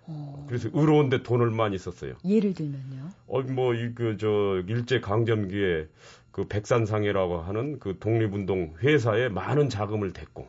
[0.08, 0.44] 어.
[0.48, 2.14] 그래서 의로운데 돈을 많이 썼어요.
[2.26, 2.95] 예를 들면요.
[3.26, 5.88] 어, 뭐, 이, 그, 저, 일제 강점기에
[6.30, 10.46] 그 백산상해라고 하는 그 독립운동 회사에 많은 자금을 댔고,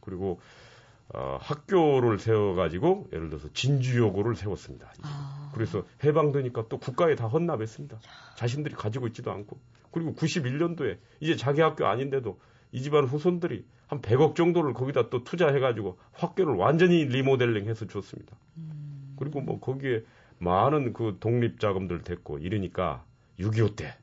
[0.00, 0.40] 그리고
[1.14, 4.92] 어, 학교를 세워가지고 예를 들어서 진주여고를 세웠습니다.
[5.02, 5.50] 아.
[5.54, 7.98] 그래서 해방되니까 또 국가에 다 헌납했습니다.
[8.36, 9.58] 자신들이 가지고 있지도 않고
[9.90, 12.38] 그리고 91년도에 이제 자기 학교 아닌데도
[12.72, 18.36] 이 집안 후손들이 한 100억 정도를 거기다 또 투자해가지고 학교를 완전히 리모델링 해서 줬습니다.
[18.58, 19.14] 음.
[19.18, 20.02] 그리고 뭐 거기에
[20.38, 23.04] 많은 그 독립 자금들 됐고 이러니까
[23.38, 23.94] 6.25 때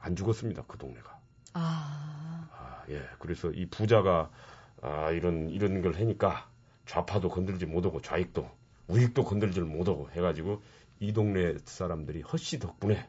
[0.00, 0.64] 안 죽었습니다.
[0.66, 1.18] 그 동네가.
[1.54, 2.48] 아.
[2.52, 3.02] 아, 예.
[3.18, 4.30] 그래서 이 부자가
[4.80, 6.48] 아, 이런, 이런 걸 하니까
[6.86, 8.48] 좌파도 건들지 못하고 좌익도,
[8.86, 10.62] 우익도 건들지 못하고 해가지고
[11.00, 13.08] 이 동네 사람들이 허씨 덕분에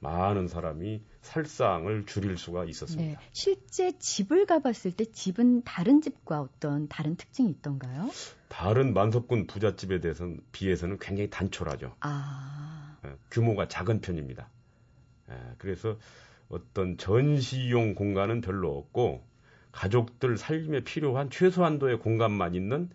[0.00, 3.20] 많은 사람이 살상을 줄일 수가 있었습니다.
[3.20, 3.26] 네.
[3.32, 8.10] 실제 집을 가봤을 때 집은 다른 집과 어떤 다른 특징이 있던가요?
[8.48, 11.94] 다른 만석군 부잣집에 대해서는 비해서는 굉장히 단촐하죠.
[12.00, 12.96] 아.
[13.04, 14.48] 예, 규모가 작은 편입니다.
[15.30, 15.98] 예, 그래서
[16.48, 19.22] 어떤 전시용 공간은 별로 없고
[19.72, 22.90] 가족들 살림에 필요한 최소한도의 공간만 있는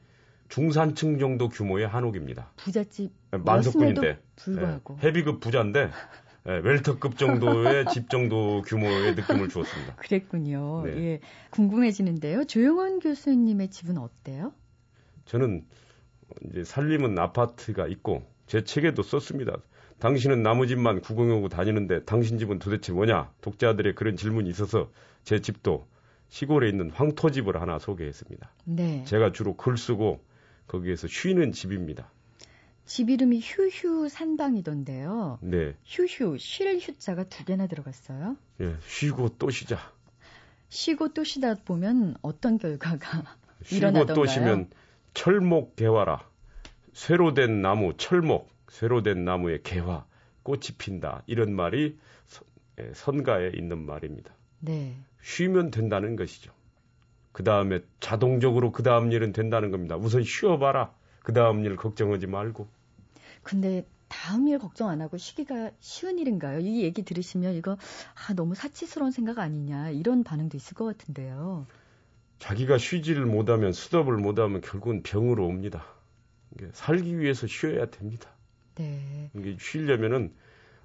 [0.50, 2.52] 중산층 정도 규모의 한옥입니다.
[2.58, 5.90] 부잣집 네, 만석군인데 불구하고 네, 헤비급 부자인데
[6.46, 9.96] 네, 웰터급 정도의 집 정도 규모의 느낌을 주었습니다.
[9.96, 10.84] 그랬군요.
[10.86, 10.98] 네.
[10.98, 11.20] 예,
[11.52, 12.46] 궁금해지는데요.
[12.46, 14.54] 조영원 교수님의 집은 어때요?
[15.26, 15.66] 저는
[16.50, 19.56] 이제 살림은 아파트가 있고 제 책에도 썼습니다.
[20.00, 23.32] 당신은 나무 집만 구경하고 다니는데 당신 집은 도대체 뭐냐?
[23.42, 24.92] 독자들의 그런 질문이 있어서
[25.24, 25.88] 제 집도
[26.28, 28.52] 시골에 있는 황토집을 하나 소개했습니다.
[28.66, 29.04] 네.
[29.06, 30.20] 제가 주로 글 쓰고
[30.68, 32.12] 거기에서 쉬는 집입니다.
[32.86, 35.40] 집 이름이 휴휴 산방이던데요.
[35.42, 35.76] 네.
[35.86, 38.36] 휴휴 쉴 휴자가 두 개나 들어갔어요.
[38.62, 39.80] 예, 쉬고 또 쉬자.
[40.70, 43.38] 쉬고 또 쉬다 보면 어떤 결과가
[43.72, 44.06] 일어나던가요?
[44.06, 44.70] 쉬고 또 쉬면
[45.14, 46.28] 철목 개화라.
[46.94, 50.06] 쇠로 된 나무 철목, 쇠로 된 나무에 개화,
[50.44, 51.24] 꽃이 핀다.
[51.26, 51.98] 이런 말이
[52.80, 54.34] 예, 선가에 있는 말입니다.
[54.60, 54.96] 네.
[55.22, 56.52] 쉬면 된다는 것이죠.
[57.32, 59.96] 그 다음에 자동적으로 그 다음 일은 된다는 겁니다.
[59.96, 60.94] 우선 쉬어봐라.
[61.24, 62.68] 그 다음 일 걱정하지 말고.
[63.42, 66.60] 근데 다음 일 걱정 안 하고 쉬기가 쉬운 일인가요?
[66.60, 67.78] 이 얘기 들으시면 이거
[68.14, 71.66] 아, 너무 사치스러운 생각 아니냐 이런 반응도 있을 것 같은데요.
[72.38, 75.84] 자기가 쉬지를 못하면 수업을 못하면 결국은 병으로 옵니다.
[76.74, 78.30] 살기 위해서 쉬어야 됩니다.
[78.76, 79.32] 네.
[79.36, 80.34] 이게 쉬려면은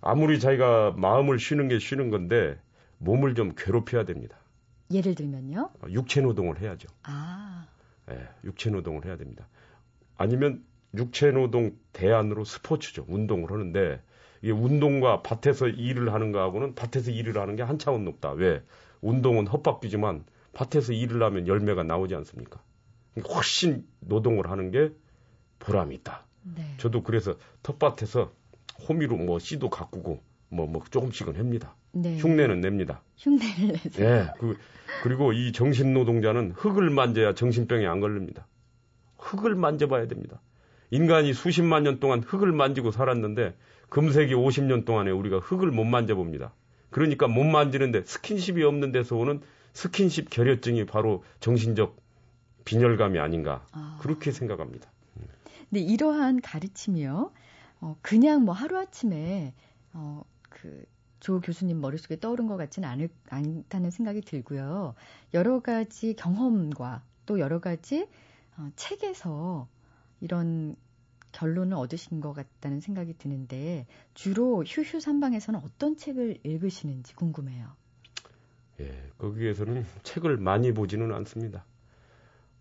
[0.01, 2.59] 아무리 자기가 마음을 쉬는 게 쉬는 건데
[2.98, 4.38] 몸을 좀 괴롭혀야 됩니다.
[4.90, 5.70] 예를 들면요?
[5.83, 6.88] 어, 육체 노동을 해야죠.
[7.03, 7.66] 아.
[8.07, 9.46] 네, 육체 노동을 해야 됩니다.
[10.18, 10.62] 아니면
[10.94, 13.07] 육체 노동 대안으로 스포츠죠.
[13.09, 14.02] 운동을 하는데
[14.42, 18.33] 이게 운동과 밭에서 일을 하는 거하고는 밭에서 일을 하는 게 한 차원 높다.
[18.33, 18.62] 왜?
[19.00, 22.61] 운동은 헛밥비지만 밭에서 일을 하면 열매가 나오지 않습니까?
[23.14, 24.90] 그러니까 훨씬 노동을 하는 게
[25.61, 26.24] 보람이 있다.
[26.57, 26.74] 네.
[26.78, 28.33] 저도 그래서 텃밭에서
[28.88, 31.74] 호미로 뭐 씨도 가꾸고 뭐, 뭐 조금씩은 합니다.
[31.92, 32.16] 네.
[32.18, 33.02] 흉내는 냅니다.
[33.16, 34.24] 흉내를 내세요.
[34.24, 34.26] 네.
[34.38, 34.57] 그,
[35.02, 38.46] 그리고 이 정신 노동자는 흙을 만져야 정신병이 안 걸립니다.
[39.18, 40.40] 흙을 만져봐야 됩니다.
[40.90, 43.57] 인간이 수십만 년 동안 흙을 만지고 살았는데
[43.88, 46.52] 금세기 50년 동안에 우리가 흙을 못 만져봅니다.
[46.90, 49.40] 그러니까 못 만지는데 스킨십이 없는 데서 오는
[49.74, 51.96] 스킨십 결여증이 바로 정신적
[52.64, 53.98] 빈혈감이 아닌가 아.
[54.00, 54.90] 그렇게 생각합니다.
[55.68, 57.31] 근데 이러한 가르침이요,
[57.81, 59.52] 어, 그냥 뭐 하루아침에
[59.92, 60.87] 어, 그
[61.20, 64.94] 조 교수님 머릿속에 떠오른 것 같지는 않을, 않다는 생각이 들고요.
[65.35, 68.07] 여러 가지 경험과 또 여러 가지 어,
[68.77, 69.68] 책에서
[70.21, 70.77] 이런
[71.33, 77.77] 결론을 얻으신 것 같다는 생각이 드는데 주로 휴휴 삼방에서는 어떤 책을 읽으시는지 궁금해요.
[78.81, 81.64] 예, 거기에서는 책을 많이 보지는 않습니다.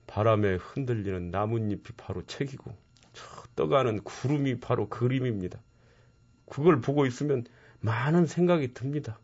[0.06, 2.72] 바람에 흔들리는 나뭇잎이 바로 책이고
[3.14, 5.60] 저 떠가는 구름이 바로 그림입니다.
[6.50, 7.46] 그걸 보고 있으면
[7.80, 9.20] 많은 생각이 듭니다.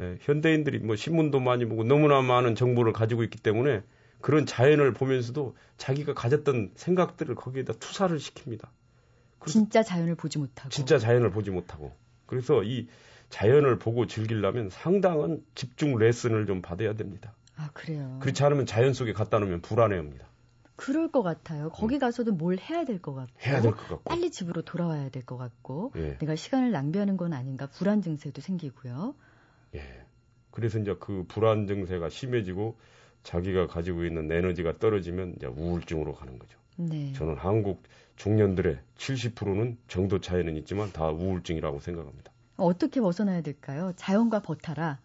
[0.00, 3.82] 예, 현대인들이 뭐 신문도 많이 보고 너무나 많은 정보를 가지고 있기 때문에
[4.20, 8.68] 그런 자연을 보면서도 자기가 가졌던 생각들을 거기에다 투사를 시킵니다.
[9.46, 10.70] 진짜 자연을 보지 못하고.
[10.70, 11.92] 진짜 자연을 보지 못하고.
[12.26, 12.88] 그래서 이
[13.30, 17.34] 자연을 보고 즐기려면 상당한 집중 레슨을 좀 받아야 됩니다.
[17.56, 18.18] 아, 그래요?
[18.20, 20.26] 그렇지 않으면 자연 속에 갖다 놓으면 불안해합니다.
[20.74, 21.70] 그럴 것 같아요.
[21.70, 21.98] 거기 음.
[22.00, 23.32] 가서도 뭘 해야 될 것 같고.
[23.46, 24.02] 해야 될 것 같고.
[24.04, 25.92] 빨리 집으로 돌아와야 될 것 같고.
[25.96, 26.18] 예.
[26.18, 29.14] 내가 시간을 낭비하는 건 아닌가 불안 증세도 생기고요.
[29.74, 30.04] 예.
[30.50, 32.76] 그래서 이제 그 불안 증세가 심해지고
[33.26, 36.56] 자기가 가지고 있는 에너지가 떨어지면 이제 우울증으로 가는 거죠.
[36.76, 37.12] 네.
[37.14, 37.82] 저는 한국
[38.14, 42.30] 중년들의 70%는 정도 차이는 있지만 다 우울증이라고 생각합니다.
[42.56, 43.92] 어떻게 벗어나야 될까요?
[43.96, 44.98] 자연과 버타라.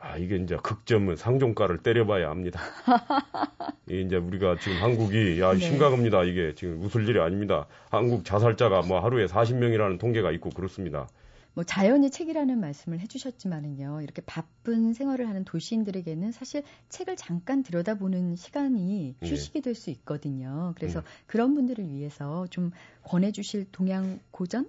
[0.00, 2.60] 아, 이게 이제 극점은 상종가를 때려봐야 합니다.
[3.86, 5.60] 이게 이제 우리가 지금 한국이, 야, 네.
[5.60, 6.24] 심각합니다.
[6.24, 7.66] 이게 지금 웃을 일이 아닙니다.
[7.88, 11.06] 한국 자살자가 뭐 하루에 40명이라는 통계가 있고 그렇습니다.
[11.54, 19.14] 뭐 자연이 책이라는 말씀을 해주셨지만은요, 이렇게 바쁜 생활을 하는 도시인들에게는 사실 책을 잠깐 들여다보는 시간이
[19.22, 19.28] 예.
[19.28, 20.72] 휴식이 될 수 있거든요.
[20.76, 21.06] 그래서 네.
[21.26, 22.70] 그런 분들을 위해서 좀
[23.04, 24.68] 권해주실 동양 고전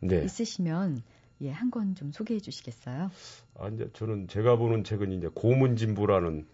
[0.00, 0.22] 네.
[0.24, 1.02] 있으시면
[1.42, 3.10] 예, 한 권 좀 소개해 주시겠어요?
[3.58, 6.46] 아, 이제 저는 제가 보는 책은 이제 고문진부라는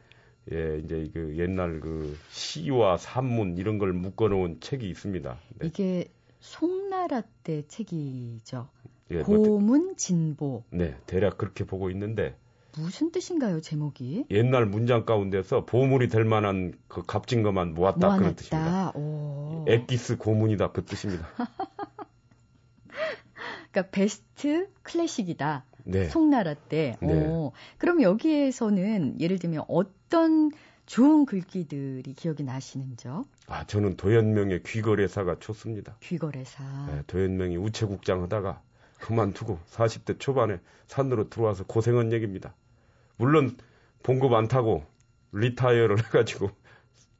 [0.52, 5.38] 예, 이제 그 옛날 그 시와 산문 이런 걸 묶어 놓은 책이 있습니다.
[5.59, 5.66] 네.
[5.66, 8.68] 이게 송나라 때 책이죠.
[9.11, 10.64] 예, 뭐 고문 진보.
[10.71, 12.37] 네, 대략 그렇게 보고 있는데
[12.77, 14.27] 무슨 뜻인가요, 제목이?
[14.31, 18.18] 옛날 문장 가운데서 보물이 될 만한 그 값진 것만 모았다 모아놨다.
[18.18, 18.92] 그런 뜻입니다.
[18.94, 19.64] 오.
[19.66, 21.27] 엑기스 고문이다 그 뜻입니다.
[23.71, 25.64] 그러니까 베스트 클래식이다.
[25.85, 26.09] 네.
[26.09, 26.97] 송나라 때.
[27.01, 27.27] 네.
[27.27, 30.51] 오, 그럼 여기에서는 예를 들면 어떤
[30.87, 33.25] 좋은 글귀들이 기억이 나시는지요?
[33.47, 35.97] 아, 저는 도연명의 귀거래사가 좋습니다.
[36.01, 36.64] 귀거래사.
[36.90, 38.62] 네, 도연명이 우체국장 하다가
[39.00, 42.54] 그만두고 40대 초반에 산으로 들어와서 고생한 얘기입니다.
[43.16, 43.56] 물론
[44.02, 44.84] 봉급 안 타고
[45.33, 46.50] retire를 해가지고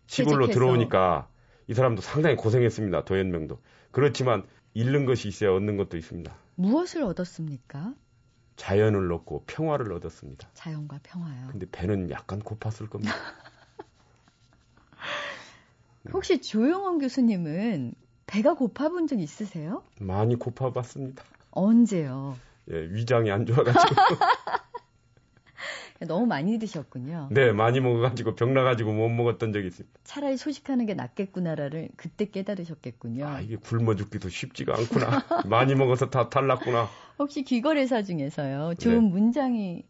[0.06, 0.58] 시골로 퇴직해서.
[0.58, 1.28] 들어오니까
[1.66, 3.04] 이 사람도 상당히 고생했습니다.
[3.04, 3.58] 도연명도.
[3.90, 6.34] 그렇지만 잃는 것이 있어야 얻는 것도 있습니다.
[6.56, 7.94] 무엇을 얻었습니까?
[8.56, 10.48] 자연을 얻고 평화를 얻었습니다.
[10.54, 11.48] 자연과 평화요.
[11.50, 13.14] 근데 배는 약간 고팠을 겁니다.
[16.12, 17.94] 혹시 조영원 교수님은
[18.26, 19.82] 배가 고파본 적 있으세요?
[20.00, 21.22] 많이 고파봤습니다.
[21.58, 22.36] 언제요?
[22.70, 23.94] 예, 위장이 안 좋아가지고.
[26.06, 27.28] 너무 많이 드셨군요.
[27.32, 29.98] 네, 많이 먹어가지고 병 나가지고 못 먹었던 적이 있습니다.
[30.04, 33.26] 차라리 소식하는 게 낫겠구나를 그때 깨달으셨겠군요.
[33.26, 35.24] 아, 이게 굶어 죽기도 쉽지가 않구나.
[35.46, 36.88] 많이 먹어서 다 탈났구나.
[37.18, 39.10] 혹시 귀거래사 중에서요, 좋은 네.
[39.10, 39.84] 문장이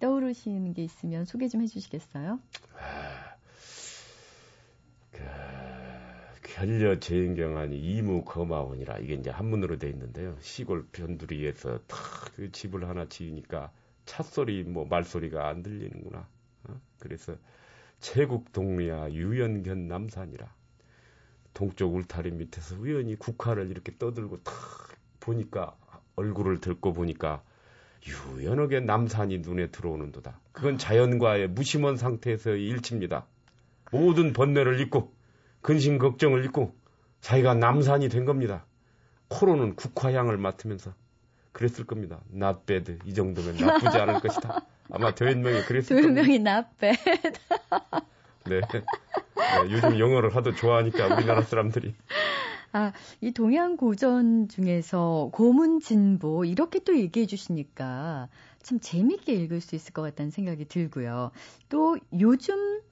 [0.00, 2.38] 떠오르시는 게 있으면 소개 좀 해주시겠어요?
[2.78, 3.34] 아,
[5.12, 5.18] 그,
[6.44, 10.36] 결려 재인경하니 이무 거마원이라 이게 이제 한문으로 돼 있는데요.
[10.40, 13.72] 시골 변두리에서 탁그 집을 하나 지으니까
[14.04, 16.28] 찻소리 뭐 말소리가 안 들리는구나.
[16.68, 16.80] 어?
[17.00, 17.34] 그래서
[17.98, 20.52] 최국 동리야 유연견 남산이라
[21.54, 24.54] 동쪽 울타리 밑에서 우연히 국화를 이렇게 떠들고 탁
[25.20, 25.74] 보니까
[26.16, 27.42] 얼굴을 들고 보니까
[28.06, 30.38] 유연하게 남산이 눈에 들어오는도다.
[30.52, 33.26] 그건 자연과의 무심한 상태에서의 일치입니다.
[33.90, 35.14] 모든 번뇌를 잊고
[35.64, 36.74] 근심 걱정을 잊고
[37.22, 38.66] 자기가 남산이 된 겁니다.
[39.28, 40.92] 코로는 국화향을 맡으면서
[41.52, 42.20] 그랬을 겁니다.
[42.34, 42.98] not bad.
[43.06, 44.66] 이 정도면 나쁘지 않을 것이다.
[44.90, 46.22] 아마 도현명이 그랬을 겁니다.
[46.22, 47.00] 도현명이 not bad.
[48.44, 48.60] 네.
[48.60, 48.84] 네.
[49.70, 51.94] 요즘 영어를 하도 좋아하니까 우리나라 사람들이.
[52.72, 58.28] 아, 이 동양 고전 중에서 고문 진보 이렇게 또 얘기해 주시니까
[58.62, 61.30] 참 재밌게 읽을 수 있을 것 같다는 생각이 들고요.
[61.70, 62.82] 또 요즘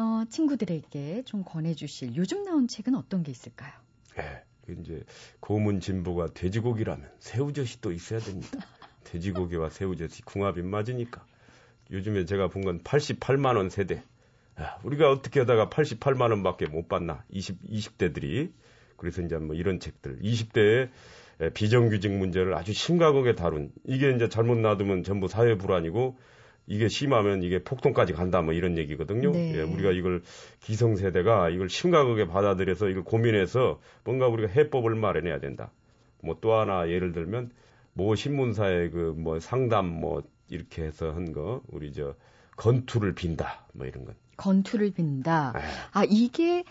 [0.00, 3.72] 어, 친구들에게 좀 권해 주실 요즘 나온 책은 어떤 게 있을까요?
[4.16, 4.42] 네.
[4.80, 5.02] 이제
[5.40, 8.48] 고문 진보가 돼지고기라면 새우젓이 또 있어야 됩니다.
[9.04, 11.24] 돼지고기와 새우젓이 궁합이 맞으니까.
[11.90, 14.02] 요즘에 제가 본 건 88만 원 세대.
[14.60, 17.24] 야, 우리가 어떻게 하다가 88만 원밖에 못 받나?
[17.30, 18.52] 20 20대들이.
[18.96, 20.90] 그래서 이제 뭐 이런 책들 20대의
[21.54, 26.18] 비정규직 문제를 아주 심각하게 다룬 이게 이제 잘못 놔두면 전부 사회 불안이고
[26.66, 29.32] 이게 심하면 이게 폭동까지 간다 뭐 이런 얘기거든요.
[29.32, 29.54] 네.
[29.56, 30.22] 예, 우리가 이걸
[30.60, 35.72] 기성세대가 이걸 심각하게 받아들여서 이걸 고민해서 뭔가 우리가 해법을 마련해야 된다.
[36.22, 37.50] 뭐 또 하나 예를 들면
[37.94, 42.14] 모 신문사의 그 뭐 상담 뭐 이렇게 해서 한 거 우리 저
[42.56, 44.14] 건투를 빈다 뭐 이런 건.
[44.36, 45.52] 건투를 빈다.
[45.56, 45.62] 에이.
[45.62, 45.68] 네.
[45.92, 46.64] 아 이게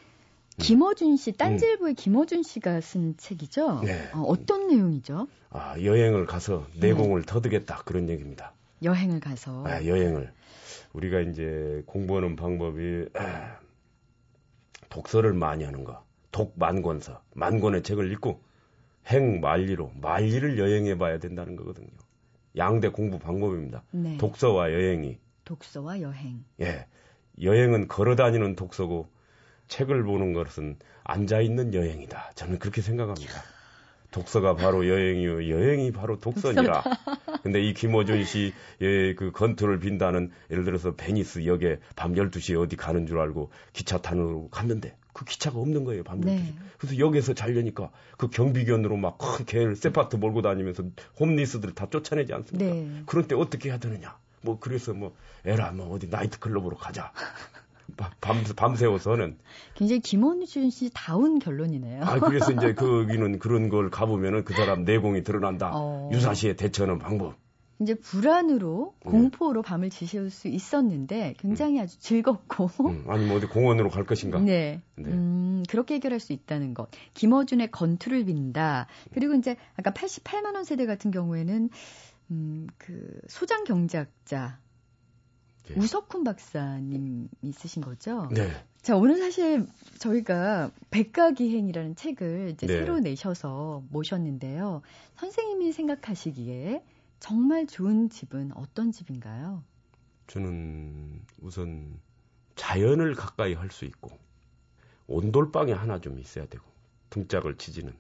[0.58, 1.96] 김어준 씨, 딴지일보의 음.
[1.96, 3.80] 김어준 씨가 쓴 책이죠?
[3.82, 4.10] 네.
[4.14, 5.28] 어, 떤 내용이죠?
[5.52, 7.26] 아, 여행을 가서 내공을 네.
[7.26, 7.84] 터득했다.
[7.86, 8.54] 그런 얘기입니다.
[8.84, 9.66] 여행을 가서.
[9.68, 10.32] 아, 여행을.
[10.94, 13.08] 우리가 이제 공부하는 방법이
[14.90, 16.04] 독서를 많이 하는 거.
[16.32, 17.22] 독 만권서.
[17.36, 18.42] 만권의 책을 읽고
[19.08, 21.90] 행 만리로 만리를 여행해 봐야 된다는 거거든요.
[22.58, 23.84] 양대 공부 방법입니다.
[23.92, 24.18] 네.
[24.18, 25.20] 독서와 여행이.
[25.46, 26.44] 독서와 여행.
[26.62, 26.86] 예.
[27.42, 29.10] 여행은 걸어 다니는 독서고
[29.68, 32.32] 책을 보는 것은 앉아 있는 여행이다.
[32.36, 33.34] 저는 그렇게 생각합니다.
[34.12, 35.50] 독서가 바로 여행이요.
[35.50, 36.84] 여행이 바로 독서니라.
[37.44, 43.06] 근데 이 김어준 씨의 그 건투를 빈다는 예를 들어서 베니스 역에 밤 12시에 어디 가는
[43.06, 46.26] 줄 알고 기차 타러 갔는데 그 기차가 없는 거예요, 밤 12시.
[46.26, 46.54] 네.
[46.78, 50.84] 그래서 역에서 자려니까 그 경비견으로 막 큰 개를 세파트 몰고 다니면서
[51.20, 52.74] 홈리스들 다 쫓아내지 않습니까?
[52.74, 53.04] 네.
[53.06, 54.18] 그런 때 어떻게 해야 되느냐.
[54.42, 55.14] 뭐 그래서 뭐
[55.46, 57.12] 에라 뭐 어디 나이트클럽으로 가자.
[57.98, 59.38] 밤, 밤새워서는.
[59.76, 62.04] 굉장히 김어준 씨 다운 결론이네요.
[62.04, 65.72] 아, 그래서 이제 거기는 그런 걸 가보면은 그 사람 내공이 드러난다.
[65.74, 66.10] 어...
[66.12, 67.36] 유사시에 대처하는 방법.
[67.82, 69.12] 이제 불안으로 음.
[69.12, 71.84] 공포로 밤을 지새울 수 있었는데 굉장히 음.
[71.84, 74.40] 아주 즐겁고 음, 아니면 어디 공원으로 갈 것인가?
[74.40, 75.10] 네, 네.
[75.10, 76.90] 음, 그렇게 해결할 수 있다는 것.
[77.14, 78.88] 김어준의 건투를 빈다.
[79.14, 81.70] 그리고 이제 아까 88만 원 세대 같은 경우에는
[82.32, 84.60] 음, 그 소장 경제학자
[85.70, 85.76] 네.
[85.80, 88.28] 우석훈 박사님 있으신 거죠?
[88.34, 88.50] 네.
[88.82, 89.68] 자, 오늘 사실
[90.00, 92.80] 저희가 백가기행이라는 책을 이제 네.
[92.80, 94.82] 새로 내셔서 모셨는데요.
[95.16, 96.84] 선생님이 생각하시기에
[97.20, 99.64] 정말 좋은 집은 어떤 집인가요?
[100.28, 102.00] 저는 우선
[102.56, 104.10] 자연을 가까이 할 수 있고
[105.08, 106.64] 온돌방이 하나 좀 있어야 되고
[107.10, 107.94] 등짝을 치지는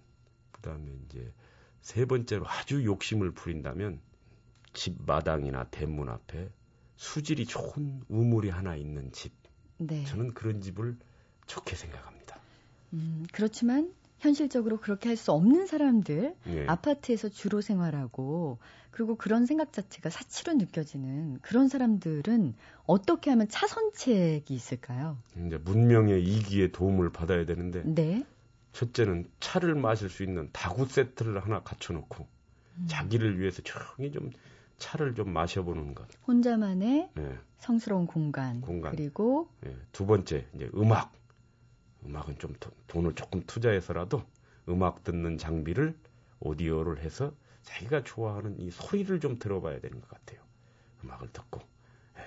[0.51, 1.31] 그다음에 이제
[1.81, 3.99] 세 번째로 아주 욕심을 부린다면
[4.73, 6.49] 집 마당이나 대문 앞에
[6.99, 9.31] 수질이 좋은 우물이 하나 있는 집.
[9.77, 10.03] 네.
[10.03, 10.97] 저는 그런 집을
[11.47, 12.37] 좋게 생각합니다.
[12.91, 16.65] 음, 그렇지만 현실적으로 그렇게 할 수 없는 사람들, 네.
[16.67, 18.59] 아파트에서 주로 생활하고,
[18.91, 25.17] 그리고 그런 생각 자체가 사치로 느껴지는 그런 사람들은 어떻게 하면 차선책이 있을까요?
[25.37, 28.25] 이제 문명의 이기에 도움을 받아야 되는데, 네.
[28.73, 32.27] 첫째는 차를 마실 수 있는 다구 세트를 하나 갖춰놓고,
[32.77, 32.85] 음.
[32.87, 34.31] 자기를 위해서 조용히 좀
[34.79, 36.07] 차를 좀 마셔보는 것.
[36.27, 37.37] 혼자만의 네.
[37.57, 38.61] 성스러운 공간.
[38.61, 38.91] 공간.
[38.91, 39.75] 그리고 네.
[39.91, 41.13] 두 번째 이제 음악.
[42.05, 42.55] 음악은 좀
[42.87, 44.23] 돈을 조금 투자해서라도
[44.69, 45.95] 음악 듣는 장비를
[46.39, 50.39] 오디오를 해서 자기가 좋아하는 이 소리를 좀 들어봐야 되는 것 같아요.
[51.03, 51.59] 음악을 듣고.
[52.15, 52.23] 네.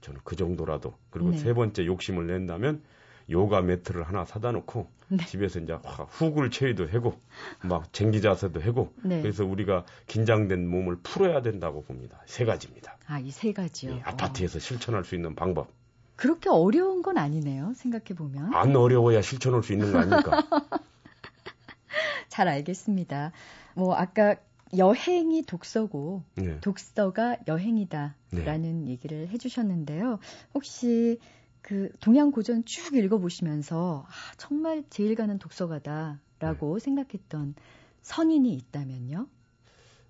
[0.00, 0.98] 저는 그 정도라도.
[1.10, 1.38] 그리고 네.
[1.38, 2.82] 세 번째 욕심을 낸다면
[3.30, 5.26] 요가 매트를 하나 사다 놓고 네.
[5.26, 5.76] 집에서 이제
[6.08, 7.20] 훅을 체위도 하고
[7.62, 9.20] 막 쟁기 자세도 하고 네.
[9.20, 12.20] 그래서 우리가 긴장된 몸을 풀어야 된다고 봅니다.
[12.26, 12.96] 세 가지입니다.
[13.06, 13.92] 아, 이 세 가지요.
[13.92, 14.60] 예, 아파트에서 어.
[14.60, 15.68] 실천할 수 있는 방법.
[16.16, 17.72] 그렇게 어려운 건 아니네요.
[17.76, 18.54] 생각해 보면.
[18.54, 20.46] 안 어려워야 실천할 수 있는 거 아닙니까?
[22.28, 23.32] 잘 알겠습니다.
[23.74, 24.36] 뭐 아까
[24.76, 26.58] 여행이 독서고 네.
[26.60, 28.90] 독서가 여행이다라는 네.
[28.90, 30.18] 얘기를 해주셨는데요.
[30.54, 31.18] 혹시
[31.62, 36.84] 그 동양 고전 쭉 읽어보시면서 아, 정말 제일 가는 독서가다라고 네.
[36.84, 37.54] 생각했던
[38.02, 39.28] 선인이 있다면요?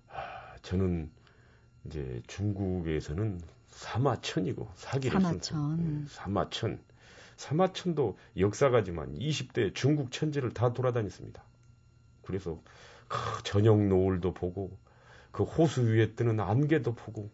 [0.09, 1.11] 아, 저는
[1.85, 3.39] 이제 중국에서는
[3.69, 5.77] 사마천이고 사기를 사마천.
[5.77, 6.79] 쓴 네, 사마천.
[7.35, 11.43] 사마천도 역사가지만 20대 중국 천지를 다 돌아다녔습니다.
[12.23, 12.61] 그래서
[13.07, 14.77] 그 저녁 노을도 보고
[15.31, 17.29] 그 호수 위에 뜨는 안개도 보고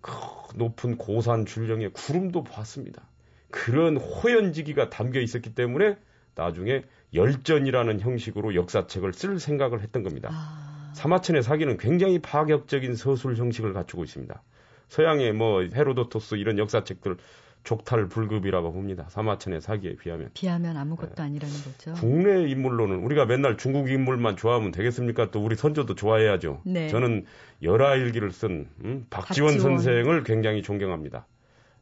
[0.00, 0.12] 그
[0.56, 3.08] 높은 고산 줄령의 구름도 봤습니다.
[3.54, 5.96] 그런 호연지기가 담겨 있었기 때문에
[6.34, 6.82] 나중에
[7.14, 10.28] 열전이라는 형식으로 역사책을 쓸 생각을 했던 겁니다.
[10.32, 10.90] 아...
[10.94, 14.42] 사마천의 사기는 굉장히 파격적인 서술 형식을 갖추고 있습니다.
[14.88, 17.16] 서양의 뭐 헤로도토스 이런 역사책들
[17.62, 19.06] 족탈 불급이라고 봅니다.
[19.10, 20.30] 사마천의 사기에 비하면.
[20.34, 21.22] 비하면 아무것도 네.
[21.22, 21.92] 아니라는 거죠.
[21.94, 25.30] 국내 인물로는 우리가 맨날 중국 인물만 좋아하면 되겠습니까?
[25.30, 26.60] 또 우리 선조도 좋아해야죠.
[26.64, 26.88] 네.
[26.88, 27.24] 저는
[27.62, 31.26] 열하일기를 쓴 음, 박지원, 박지원 선생을 굉장히 존경합니다.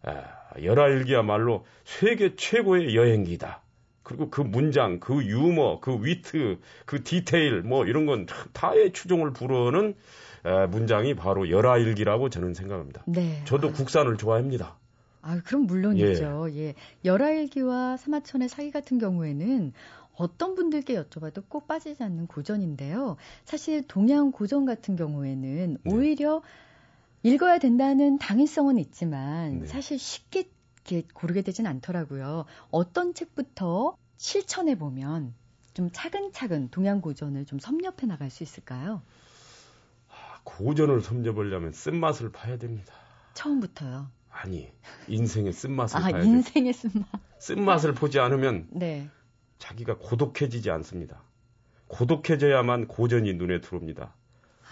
[0.02, 3.62] 아, 열하일기야말로 세계 최고의 여행기다.
[4.02, 9.94] 그리고 그 문장, 그 유머, 그 위트, 그 디테일, 뭐 이런 건 타의 추종을 부르는
[10.70, 13.04] 문장이 바로 열하일기라고 저는 생각합니다.
[13.06, 13.42] 네.
[13.44, 13.72] 저도 아.
[13.72, 14.76] 국산을 좋아합니다.
[15.22, 16.48] 아, 그럼 물론이죠.
[16.50, 16.56] 예.
[16.58, 16.74] 예.
[17.04, 19.72] 열하일기와 사마천의 사기 같은 경우에는
[20.16, 23.16] 어떤 분들께 여쭤봐도 꼭 빠지지 않는 고전인데요.
[23.44, 25.94] 사실 동양 고전 같은 경우에는 네.
[25.94, 26.42] 오히려
[27.22, 29.66] 읽어야 된다는 당위성은 있지만 네.
[29.66, 30.50] 사실 쉽게
[31.14, 32.44] 고르게 되진 않더라고요.
[32.70, 35.34] 어떤 책부터 실천해 보면
[35.74, 39.02] 좀 차근차근 동양 고전을 좀 섭렵해 나갈 수 있을까요?
[40.08, 42.92] 아, 고전을 섭렵하려면 쓴맛을 봐야 됩니다.
[43.34, 44.10] 처음부터요?
[44.30, 44.70] 아니,
[45.08, 47.06] 인생의 쓴맛을 아, 봐야 인생의 쓴맛.
[47.38, 49.08] 쓴맛을 보지 않으면 네.
[49.58, 51.22] 자기가 고독해지지 않습니다.
[51.86, 54.14] 고독해져야만 고전이 눈에 들어옵니다.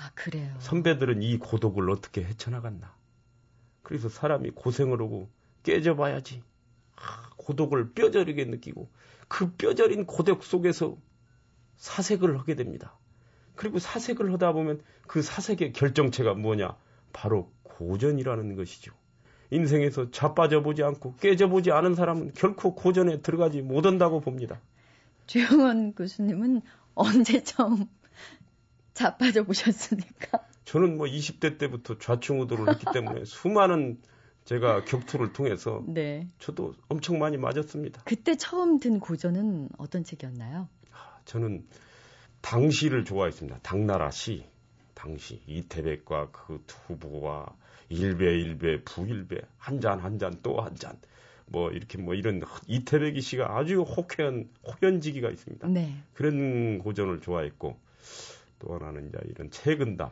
[0.01, 0.55] 아, 그래요.
[0.61, 2.95] 선배들은 이 고독을 어떻게 헤쳐나갔나.
[3.83, 5.29] 그래서 사람이 고생을 하고
[5.63, 6.43] 깨져봐야지.
[6.97, 8.89] 아, 고독을 뼈저리게 느끼고
[9.29, 10.97] 그 뼈저린 고독 속에서
[11.77, 12.99] 사색을 하게 됩니다.
[13.57, 16.77] 그리고 사색을 하다 보면 그 사색의 결정체가 뭐냐?
[17.13, 18.95] 바로 고전이라는 것이죠.
[19.51, 24.61] 인생에서 자빠져 보지 않고 깨져 보지 않은 사람은 결코 고전에 들어가지 못한다고 봅니다.
[25.27, 26.63] 주영원 교수님은
[26.95, 27.87] 언제 처음
[29.05, 30.45] 자빠져 보셨으니까.
[30.67, 33.99] 저는 뭐 20대 때부터 좌충우돌을 했기 때문에 수많은
[34.45, 36.29] 제가 격투를 통해서 네.
[36.39, 38.03] 저도 엄청 많이 맞았습니다.
[38.05, 40.69] 그때 처음 든 고전은 어떤 책이었나요?
[41.25, 41.67] 저는
[42.41, 43.61] 당시를 좋아했습니다.
[43.63, 44.45] 당나라 시.
[44.95, 47.55] 당시 이태백과 그 두부와
[47.89, 50.99] 일배 일배 부일배 한 잔 한 잔 또 한 잔
[51.47, 55.67] 뭐 이렇게 뭐 이런 이태백이 시가 아주 호쾌한 호연지기가 있습니다.
[55.69, 55.95] 네.
[56.15, 57.79] 그런 고전을 좋아했고
[58.61, 60.11] 또 하나는 이제 이런 최근담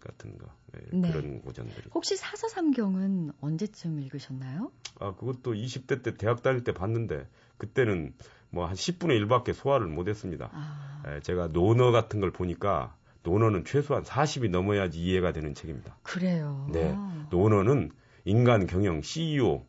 [0.00, 1.12] 같은 거 네, 네.
[1.12, 1.74] 그런 고전들.
[1.94, 4.72] 혹시 사서삼경은 언제쯤 읽으셨나요?
[4.98, 7.26] 아 그것도 20대 때 대학 다닐 때 봤는데
[7.58, 8.14] 그때는
[8.50, 10.50] 뭐 한 10분의 1밖에 소화를 못했습니다.
[10.52, 11.02] 아.
[11.06, 15.96] 에, 제가 논어 같은 걸 보니까 논어는 최소한 40이 넘어야지 이해가 되는 책입니다.
[16.02, 16.66] 그래요.
[16.72, 16.96] 네,
[17.30, 17.90] 논어는
[18.24, 19.66] 인간 경영 CEO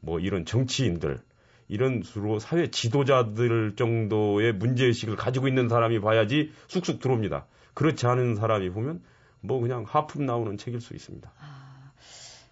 [0.00, 1.20] 뭐 이런 정치인들
[1.68, 7.46] 이런 수로 사회 지도자들 정도의 문제의식을 가지고 있는 사람이 봐야지 쑥쑥 들어옵니다.
[7.76, 9.02] 그렇지 않은 사람이 보면
[9.42, 11.30] 뭐 그냥 하품 나오는 책일 수 있습니다.
[11.38, 11.92] 아,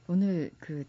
[0.07, 0.85] 오늘 그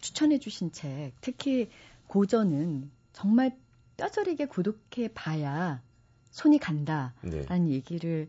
[0.00, 1.68] 추천해 주신 책, 특히
[2.06, 3.56] 고전은 정말
[3.96, 5.82] 뼈저리게 구독해 봐야
[6.30, 7.70] 손이 간다라는 네.
[7.70, 8.28] 얘기를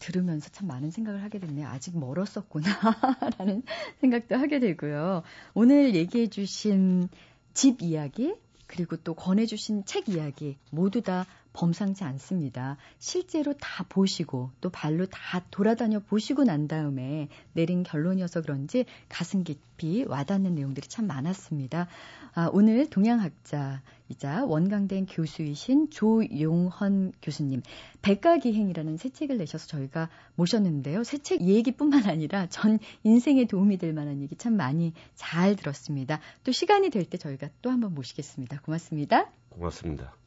[0.00, 1.68] 들으면서 참 많은 생각을 하게 됐네요.
[1.68, 3.62] 아직 멀었었구나라는
[4.00, 5.22] 생각도 하게 되고요.
[5.54, 7.08] 오늘 얘기해 주신
[7.54, 8.34] 집 이야기
[8.66, 11.26] 그리고 또 권해 주신 책 이야기 모두 다
[11.56, 12.76] 범상치 않습니다.
[12.98, 20.04] 실제로 다 보시고 또 발로 다 돌아다녀 보시고 난 다음에 내린 결론이어서 그런지 가슴 깊이
[20.06, 21.88] 와닿는 내용들이 참 많았습니다.
[22.34, 27.62] 아, 오늘 동양학자이자 원광대 교수이신 조용헌 교수님
[28.02, 31.04] 백가기행이라는 새 책을 내셔서 저희가 모셨는데요.
[31.04, 36.20] 새 책 얘기뿐만 아니라 전 인생에 도움이 될 만한 얘기 참 많이 잘 들었습니다.
[36.44, 38.60] 또 시간이 될 때 저희가 또 한번 모시겠습니다.
[38.60, 39.30] 고맙습니다.
[39.48, 40.25] 고맙습니다.